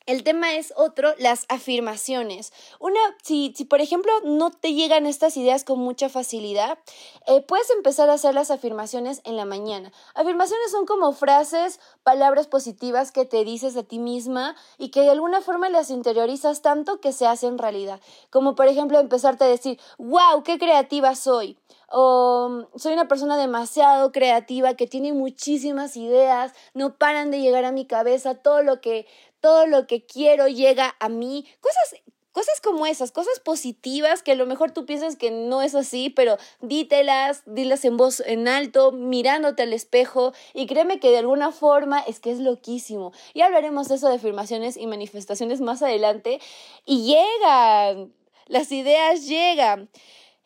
el 0.09 0.25
tema 0.25 0.55
es 0.55 0.73
otro, 0.75 1.13
las 1.19 1.45
afirmaciones. 1.51 2.51
Una, 2.81 2.99
si, 3.23 3.53
si 3.55 3.67
por 3.67 3.83
ejemplo 3.83 4.11
no 4.25 4.51
te 4.51 4.73
llegan 4.73 5.05
estas 5.05 5.37
ideas 5.37 5.65
con 5.65 5.79
mucha 5.81 6.09
facilidad, 6.09 6.79
eh, 7.27 7.43
puedes 7.43 7.69
empezar 7.69 8.09
a 8.09 8.15
hacer 8.15 8.35
las 8.35 8.51
afirmaciones 8.51 9.21
en 9.25 9.37
la 9.37 9.45
mañana. 9.45 9.93
Afirmaciones 10.15 10.71
son 10.71 10.87
como 10.87 11.13
frases, 11.13 11.79
palabras 12.05 12.47
positivas 12.47 13.13
que 13.13 13.27
te 13.27 13.45
dices 13.45 13.77
a 13.77 13.83
ti 13.83 13.99
misma 13.99 14.57
y 14.79 14.89
que 14.89 15.03
de 15.03 15.11
alguna 15.11 15.43
forma 15.43 15.69
las 15.69 15.91
interiorizas 15.91 16.63
tanto 16.63 17.01
que 17.01 17.13
se 17.13 17.27
hacen 17.27 17.59
realidad. 17.59 18.01
Como 18.31 18.55
por 18.55 18.67
ejemplo 18.67 18.99
empezarte 18.99 19.45
a 19.45 19.49
decir, 19.49 19.79
wow, 19.99 20.43
qué 20.43 20.59
creativa 20.59 21.15
soy 21.17 21.59
o 21.91 22.67
soy 22.77 22.93
una 22.93 23.09
persona 23.09 23.37
demasiado 23.37 24.13
creativa 24.13 24.75
que 24.75 24.87
tiene 24.87 25.13
muchísimas 25.13 25.97
ideas, 25.97 26.53
no 26.75 26.97
paran 26.97 27.31
de 27.31 27.41
llegar 27.41 27.65
a 27.65 27.73
mi 27.73 27.87
cabeza, 27.87 28.35
todo 28.35 28.63
lo 28.63 28.81
que 28.81 29.07
todo 29.41 29.67
lo 29.67 29.87
que 29.87 30.05
quiero 30.05 30.49
llega 30.49 30.97
a 31.01 31.09
mí, 31.09 31.47
cosas 31.61 32.03
cosas 32.39 32.61
como 32.61 32.87
esas, 32.87 33.11
cosas 33.11 33.41
positivas 33.41 34.23
que 34.23 34.31
a 34.31 34.37
lo 34.37 34.47
mejor 34.47 34.71
tú 34.71 34.87
piensas 34.87 35.17
que 35.17 35.33
no 35.33 35.61
es 35.61 35.75
así, 35.75 36.09
pero 36.09 36.37
dítelas, 36.61 37.43
dilas 37.47 37.85
en 37.85 37.97
voz 37.97 38.21
en 38.21 38.47
alto, 38.47 38.93
mirándote 38.93 39.65
al 39.65 39.73
espejo 39.73 40.33
y 40.55 40.67
créeme 40.69 41.01
que 41.01 41.11
de 41.11 41.19
alguna 41.19 41.51
forma 41.51 41.99
es 41.99 42.21
que 42.21 42.31
es 42.31 42.39
loquísimo. 42.39 43.11
Y 43.35 43.41
hablaremos 43.41 43.89
de 43.89 43.97
eso 43.97 44.09
de 44.09 44.15
afirmaciones 44.15 44.77
y 44.77 44.87
manifestaciones 44.87 45.61
más 45.61 45.83
adelante 45.83 46.41
y 46.85 47.13
llegan, 47.13 48.15
las 48.47 48.71
ideas 48.71 49.27
llegan. 49.27 49.91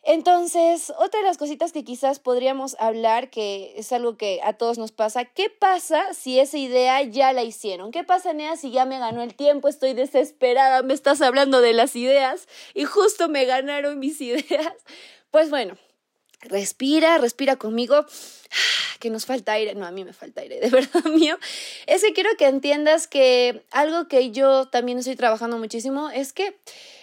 Entonces, 0.05 0.91
otra 0.97 1.21
de 1.21 1.25
las 1.25 1.37
cositas 1.37 1.71
que 1.71 1.85
quizás 1.85 2.19
podríamos 2.19 2.75
hablar, 2.77 3.29
que 3.29 3.73
es 3.77 3.93
algo 3.93 4.17
que 4.17 4.41
a 4.43 4.51
todos 4.51 4.77
nos 4.77 4.91
pasa, 4.91 5.23
¿qué 5.23 5.49
pasa 5.49 6.13
si 6.13 6.39
esa 6.39 6.57
idea 6.57 7.01
ya 7.03 7.31
la 7.31 7.43
hicieron? 7.43 7.91
¿Qué 7.91 8.03
pasa, 8.03 8.33
Nea, 8.33 8.57
si 8.57 8.69
ya 8.71 8.85
me 8.85 8.99
ganó 8.99 9.21
el 9.21 9.33
tiempo? 9.33 9.69
Estoy 9.69 9.93
desesperada, 9.93 10.83
me 10.83 10.93
estás 10.93 11.21
hablando 11.21 11.61
de 11.61 11.71
las 11.71 11.95
ideas 11.95 12.49
y 12.73 12.83
justo 12.83 13.29
me 13.29 13.45
ganaron 13.45 13.97
mis 13.97 14.19
ideas. 14.21 14.73
Pues 15.31 15.49
bueno, 15.49 15.77
respira, 16.41 17.17
respira 17.17 17.55
conmigo, 17.55 18.05
que 18.99 19.09
nos 19.09 19.25
falta 19.25 19.53
aire, 19.53 19.75
no, 19.75 19.85
a 19.85 19.91
mí 19.91 20.03
me 20.03 20.13
falta 20.13 20.41
aire, 20.41 20.59
de 20.59 20.69
verdad 20.69 21.05
mío, 21.05 21.37
es 21.87 22.03
quiero 22.13 22.29
que 22.37 22.47
entiendas 22.47 23.07
que 23.07 23.63
algo 23.71 24.07
que 24.07 24.31
yo 24.31 24.67
también 24.67 24.97
estoy 24.97 25.15
trabajando 25.15 25.57
muchísimo 25.57 26.09
es 26.09 26.33
que 26.33 26.55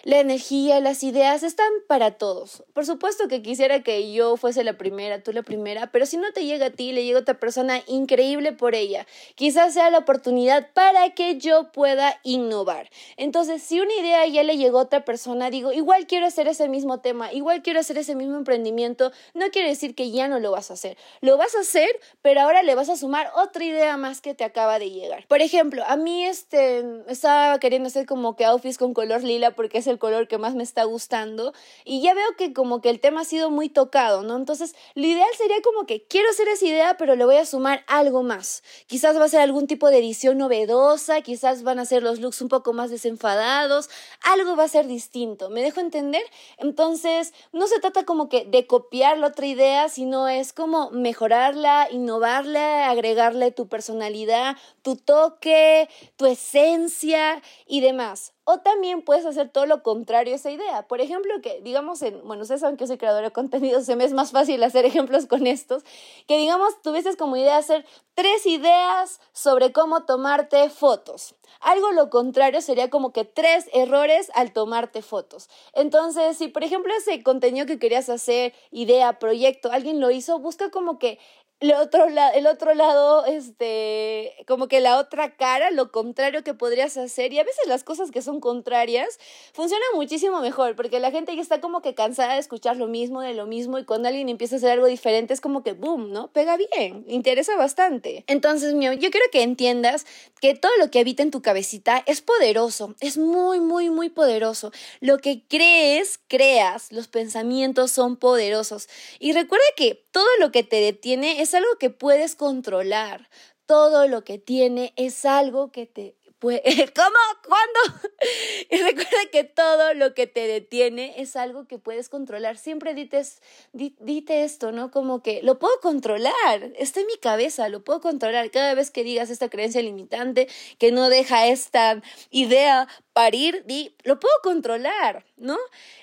la 0.02 0.18
energía, 0.18 0.80
las 0.80 1.02
ideas 1.02 1.42
están 1.42 1.70
para 1.86 2.12
todos. 2.12 2.64
Por 2.72 2.86
supuesto 2.86 3.28
que 3.28 3.42
quisiera 3.42 3.82
que 3.82 4.12
yo 4.12 4.36
fuese 4.36 4.64
la 4.64 4.78
primera, 4.78 5.22
tú 5.22 5.32
la 5.32 5.42
primera, 5.42 5.92
pero 5.92 6.06
si 6.06 6.16
no 6.16 6.32
te 6.32 6.44
llega 6.46 6.66
a 6.66 6.70
ti, 6.70 6.92
le 6.92 7.04
llega 7.04 7.18
a 7.18 7.22
otra 7.22 7.38
persona 7.38 7.82
increíble 7.86 8.52
por 8.52 8.74
ella. 8.74 9.06
Quizás 9.34 9.74
sea 9.74 9.90
la 9.90 9.98
oportunidad 9.98 10.68
para 10.72 11.10
que 11.10 11.36
yo 11.38 11.70
pueda 11.72 12.18
innovar. 12.22 12.88
Entonces, 13.16 13.62
si 13.62 13.80
una 13.80 13.94
idea 13.94 14.26
ya 14.26 14.42
le 14.42 14.56
llegó 14.56 14.78
a 14.78 14.82
otra 14.82 15.04
persona, 15.04 15.50
digo, 15.50 15.72
igual 15.72 16.06
quiero 16.06 16.26
hacer 16.26 16.48
ese 16.48 16.68
mismo 16.68 17.00
tema, 17.00 17.32
igual 17.32 17.62
quiero 17.62 17.80
hacer 17.80 17.98
ese 17.98 18.14
mismo 18.14 18.36
emprendimiento, 18.36 19.12
no 19.34 19.50
quiere 19.50 19.68
decir 19.68 19.94
que 19.94 20.10
ya 20.10 20.28
no 20.28 20.40
lo 20.40 20.50
vas 20.50 20.70
a 20.70 20.74
hacer. 20.74 20.96
Vas 21.40 21.54
a 21.54 21.60
hacer, 21.60 21.88
pero 22.20 22.42
ahora 22.42 22.62
le 22.62 22.74
vas 22.74 22.90
a 22.90 22.96
sumar 22.96 23.30
otra 23.34 23.64
idea 23.64 23.96
más 23.96 24.20
que 24.20 24.34
te 24.34 24.44
acaba 24.44 24.78
de 24.78 24.90
llegar. 24.90 25.26
Por 25.26 25.40
ejemplo, 25.40 25.82
a 25.86 25.96
mí 25.96 26.26
este 26.26 26.84
estaba 27.08 27.58
queriendo 27.58 27.86
hacer 27.86 28.04
como 28.04 28.36
que 28.36 28.44
outfits 28.44 28.76
con 28.76 28.92
color 28.92 29.22
lila 29.24 29.52
porque 29.52 29.78
es 29.78 29.86
el 29.86 29.98
color 29.98 30.28
que 30.28 30.36
más 30.36 30.54
me 30.54 30.62
está 30.62 30.84
gustando 30.84 31.54
y 31.86 32.02
ya 32.02 32.12
veo 32.12 32.36
que 32.36 32.52
como 32.52 32.82
que 32.82 32.90
el 32.90 33.00
tema 33.00 33.22
ha 33.22 33.24
sido 33.24 33.50
muy 33.50 33.70
tocado, 33.70 34.22
¿no? 34.22 34.36
Entonces, 34.36 34.74
lo 34.94 35.06
ideal 35.06 35.30
sería 35.38 35.62
como 35.62 35.86
que 35.86 36.02
quiero 36.04 36.28
hacer 36.28 36.46
esa 36.48 36.66
idea, 36.66 36.96
pero 36.98 37.16
le 37.16 37.24
voy 37.24 37.36
a 37.36 37.46
sumar 37.46 37.84
algo 37.86 38.22
más. 38.22 38.62
Quizás 38.86 39.18
va 39.18 39.24
a 39.24 39.28
ser 39.28 39.40
algún 39.40 39.66
tipo 39.66 39.88
de 39.88 39.98
edición 39.98 40.36
novedosa, 40.36 41.22
quizás 41.22 41.62
van 41.62 41.78
a 41.78 41.86
ser 41.86 42.02
los 42.02 42.20
looks 42.20 42.42
un 42.42 42.48
poco 42.48 42.74
más 42.74 42.90
desenfadados, 42.90 43.88
algo 44.22 44.56
va 44.56 44.64
a 44.64 44.68
ser 44.68 44.86
distinto. 44.86 45.48
¿Me 45.48 45.62
dejo 45.62 45.80
entender? 45.80 46.22
Entonces, 46.58 47.32
no 47.52 47.66
se 47.66 47.80
trata 47.80 48.04
como 48.04 48.28
que 48.28 48.44
de 48.44 48.66
copiar 48.66 49.16
la 49.16 49.28
otra 49.28 49.46
idea, 49.46 49.88
sino 49.88 50.28
es 50.28 50.52
como 50.52 50.90
mejorarla, 51.30 51.88
innovarla, 51.92 52.90
agregarle 52.90 53.52
tu 53.52 53.68
personalidad, 53.68 54.56
tu 54.82 54.96
toque, 54.96 55.88
tu 56.16 56.26
esencia 56.26 57.40
y 57.66 57.80
demás. 57.80 58.32
O 58.44 58.58
también 58.58 59.02
puedes 59.02 59.26
hacer 59.26 59.48
todo 59.48 59.64
lo 59.64 59.84
contrario 59.84 60.32
a 60.32 60.36
esa 60.36 60.50
idea. 60.50 60.88
Por 60.88 61.00
ejemplo, 61.00 61.32
que 61.40 61.60
digamos 61.62 62.02
en, 62.02 62.20
bueno, 62.26 62.42
ustedes 62.42 62.62
saben 62.62 62.76
que 62.76 62.82
yo 62.82 62.88
soy 62.88 62.98
creadora 62.98 63.28
de 63.28 63.32
contenido, 63.32 63.80
se 63.80 63.94
me 63.94 64.04
es 64.04 64.12
más 64.12 64.32
fácil 64.32 64.60
hacer 64.64 64.84
ejemplos 64.86 65.26
con 65.26 65.46
estos, 65.46 65.84
que 66.26 66.36
digamos 66.36 66.82
tuvieses 66.82 67.16
como 67.16 67.36
idea 67.36 67.58
hacer 67.58 67.86
tres 68.14 68.46
ideas 68.46 69.20
sobre 69.32 69.72
cómo 69.72 70.04
tomarte 70.04 70.68
fotos. 70.68 71.36
Algo 71.60 71.92
lo 71.92 72.10
contrario 72.10 72.60
sería 72.60 72.90
como 72.90 73.12
que 73.12 73.24
tres 73.24 73.68
errores 73.72 74.30
al 74.34 74.52
tomarte 74.52 75.02
fotos. 75.02 75.48
Entonces, 75.74 76.36
si 76.38 76.48
por 76.48 76.64
ejemplo 76.64 76.92
ese 76.96 77.22
contenido 77.22 77.66
que 77.66 77.78
querías 77.78 78.08
hacer, 78.08 78.54
idea, 78.70 79.18
proyecto, 79.18 79.70
alguien 79.70 80.00
lo 80.00 80.10
hizo, 80.10 80.38
busca 80.38 80.70
como 80.70 80.98
que 80.98 81.09
que 81.16 81.18
el 81.60 81.72
otro, 81.72 82.06
el 82.34 82.46
otro 82.46 82.74
lado, 82.74 83.26
este, 83.26 84.34
como 84.46 84.66
que 84.66 84.80
la 84.80 84.98
otra 84.98 85.36
cara, 85.36 85.70
lo 85.70 85.92
contrario 85.92 86.42
que 86.42 86.54
podrías 86.54 86.96
hacer. 86.96 87.34
Y 87.34 87.38
a 87.38 87.44
veces 87.44 87.66
las 87.66 87.84
cosas 87.84 88.10
que 88.10 88.22
son 88.22 88.40
contrarias 88.40 89.18
funcionan 89.52 89.88
muchísimo 89.94 90.40
mejor, 90.40 90.74
porque 90.74 91.00
la 91.00 91.10
gente 91.10 91.36
ya 91.36 91.42
está 91.42 91.60
como 91.60 91.82
que 91.82 91.94
cansada 91.94 92.34
de 92.34 92.40
escuchar 92.40 92.78
lo 92.78 92.86
mismo, 92.86 93.20
de 93.20 93.34
lo 93.34 93.46
mismo, 93.46 93.78
y 93.78 93.84
cuando 93.84 94.08
alguien 94.08 94.30
empieza 94.30 94.56
a 94.56 94.58
hacer 94.58 94.70
algo 94.70 94.86
diferente 94.86 95.34
es 95.34 95.42
como 95.42 95.62
que, 95.62 95.74
boom, 95.74 96.12
¿no? 96.12 96.32
Pega 96.32 96.56
bien, 96.56 97.04
interesa 97.08 97.56
bastante. 97.56 98.24
Entonces, 98.26 98.72
mío, 98.72 98.94
yo 98.94 99.10
quiero 99.10 99.26
que 99.30 99.42
entiendas 99.42 100.06
que 100.40 100.54
todo 100.54 100.72
lo 100.78 100.90
que 100.90 101.00
habita 101.00 101.22
en 101.22 101.30
tu 101.30 101.42
cabecita 101.42 102.02
es 102.06 102.22
poderoso, 102.22 102.94
es 103.00 103.18
muy, 103.18 103.60
muy, 103.60 103.90
muy 103.90 104.08
poderoso. 104.08 104.72
Lo 105.00 105.18
que 105.18 105.42
crees, 105.46 106.18
creas, 106.26 106.90
los 106.90 107.08
pensamientos 107.08 107.90
son 107.90 108.16
poderosos. 108.16 108.88
Y 109.18 109.32
recuerda 109.32 109.64
que 109.76 110.06
todo 110.10 110.28
lo 110.40 110.50
que 110.50 110.62
te 110.62 110.80
detiene 110.80 111.42
es 111.42 111.49
algo 111.54 111.76
que 111.78 111.90
puedes 111.90 112.36
controlar. 112.36 113.28
Todo 113.66 114.08
lo 114.08 114.24
que 114.24 114.38
tiene 114.38 114.92
es 114.96 115.24
algo 115.24 115.70
que 115.70 115.86
te 115.86 116.16
puede... 116.40 116.62
¿Cómo? 116.96 117.16
¿Cuándo? 117.46 118.08
y 118.70 118.76
recuerda 118.78 119.30
que 119.30 119.44
todo 119.44 119.94
lo 119.94 120.14
que 120.14 120.26
te 120.26 120.48
detiene 120.48 121.14
es 121.18 121.36
algo 121.36 121.68
que 121.68 121.78
puedes 121.78 122.08
controlar. 122.08 122.56
Siempre 122.56 122.94
dites, 122.94 123.40
dite 123.72 124.42
esto, 124.42 124.72
¿no? 124.72 124.90
Como 124.90 125.22
que 125.22 125.40
lo 125.42 125.60
puedo 125.60 125.78
controlar, 125.80 126.72
está 126.76 127.00
en 127.00 127.06
mi 127.06 127.16
cabeza, 127.18 127.68
lo 127.68 127.84
puedo 127.84 128.00
controlar. 128.00 128.50
Cada 128.50 128.74
vez 128.74 128.90
que 128.90 129.04
digas 129.04 129.30
esta 129.30 129.48
creencia 129.48 129.82
limitante 129.82 130.48
que 130.78 130.90
no 130.90 131.08
deja 131.08 131.46
esta 131.46 132.02
idea 132.30 132.88
parir, 133.20 133.64
di, 133.66 133.94
lo 134.04 134.18
puedo 134.18 134.32
controlar, 134.42 135.26
¿no? 135.36 135.58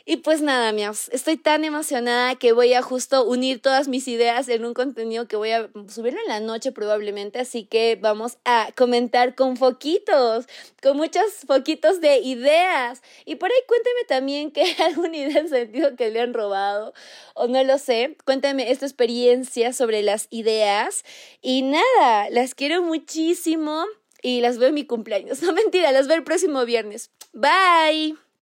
Y 0.05 0.17
pues 0.17 0.43
nada, 0.43 0.71
míos, 0.71 1.09
estoy 1.11 1.35
tan 1.35 1.65
emocionada 1.65 2.35
que 2.35 2.51
voy 2.51 2.75
a 2.75 2.83
justo 2.83 3.25
unir 3.25 3.59
todas 3.59 3.87
mis 3.87 4.07
ideas 4.07 4.47
en 4.49 4.63
un 4.65 4.75
contenido 4.75 5.27
que 5.27 5.35
voy 5.35 5.49
a 5.49 5.67
subirlo 5.89 6.19
en 6.21 6.27
la 6.27 6.39
noche 6.39 6.71
probablemente, 6.71 7.39
así 7.39 7.65
que 7.65 7.97
vamos 7.99 8.37
a 8.45 8.69
comentar 8.77 9.33
con 9.33 9.57
foquitos, 9.57 10.45
con 10.79 10.95
muchos 10.95 11.23
foquitos 11.47 12.01
de 12.01 12.19
ideas. 12.19 13.01
Y 13.25 13.37
por 13.37 13.49
ahí 13.49 13.61
cuénteme 13.67 14.03
también 14.07 14.51
que 14.53 14.75
alguna 14.83 15.17
idea 15.17 15.39
en 15.39 15.49
sentido 15.49 15.95
que 15.95 16.11
le 16.11 16.21
han 16.21 16.35
robado 16.35 16.93
o 17.33 17.47
no 17.47 17.63
lo 17.63 17.79
sé. 17.79 18.15
Cuéntame 18.25 18.69
esta 18.69 18.85
experiencia 18.85 19.73
sobre 19.73 20.03
las 20.03 20.27
ideas. 20.29 21.03
Y 21.41 21.63
nada, 21.63 22.29
las 22.29 22.53
quiero 22.53 22.83
muchísimo 22.83 23.87
y 24.21 24.41
las 24.41 24.57
veo 24.57 24.69
en 24.69 24.75
mi 24.75 24.85
cumpleaños. 24.85 25.41
No 25.47 25.53
mentira, 25.53 25.91
las 25.91 26.07
veo 26.07 26.17
el 26.17 26.23
próximo 26.23 26.65
viernes. 26.65 27.11
Bye. 27.33 28.17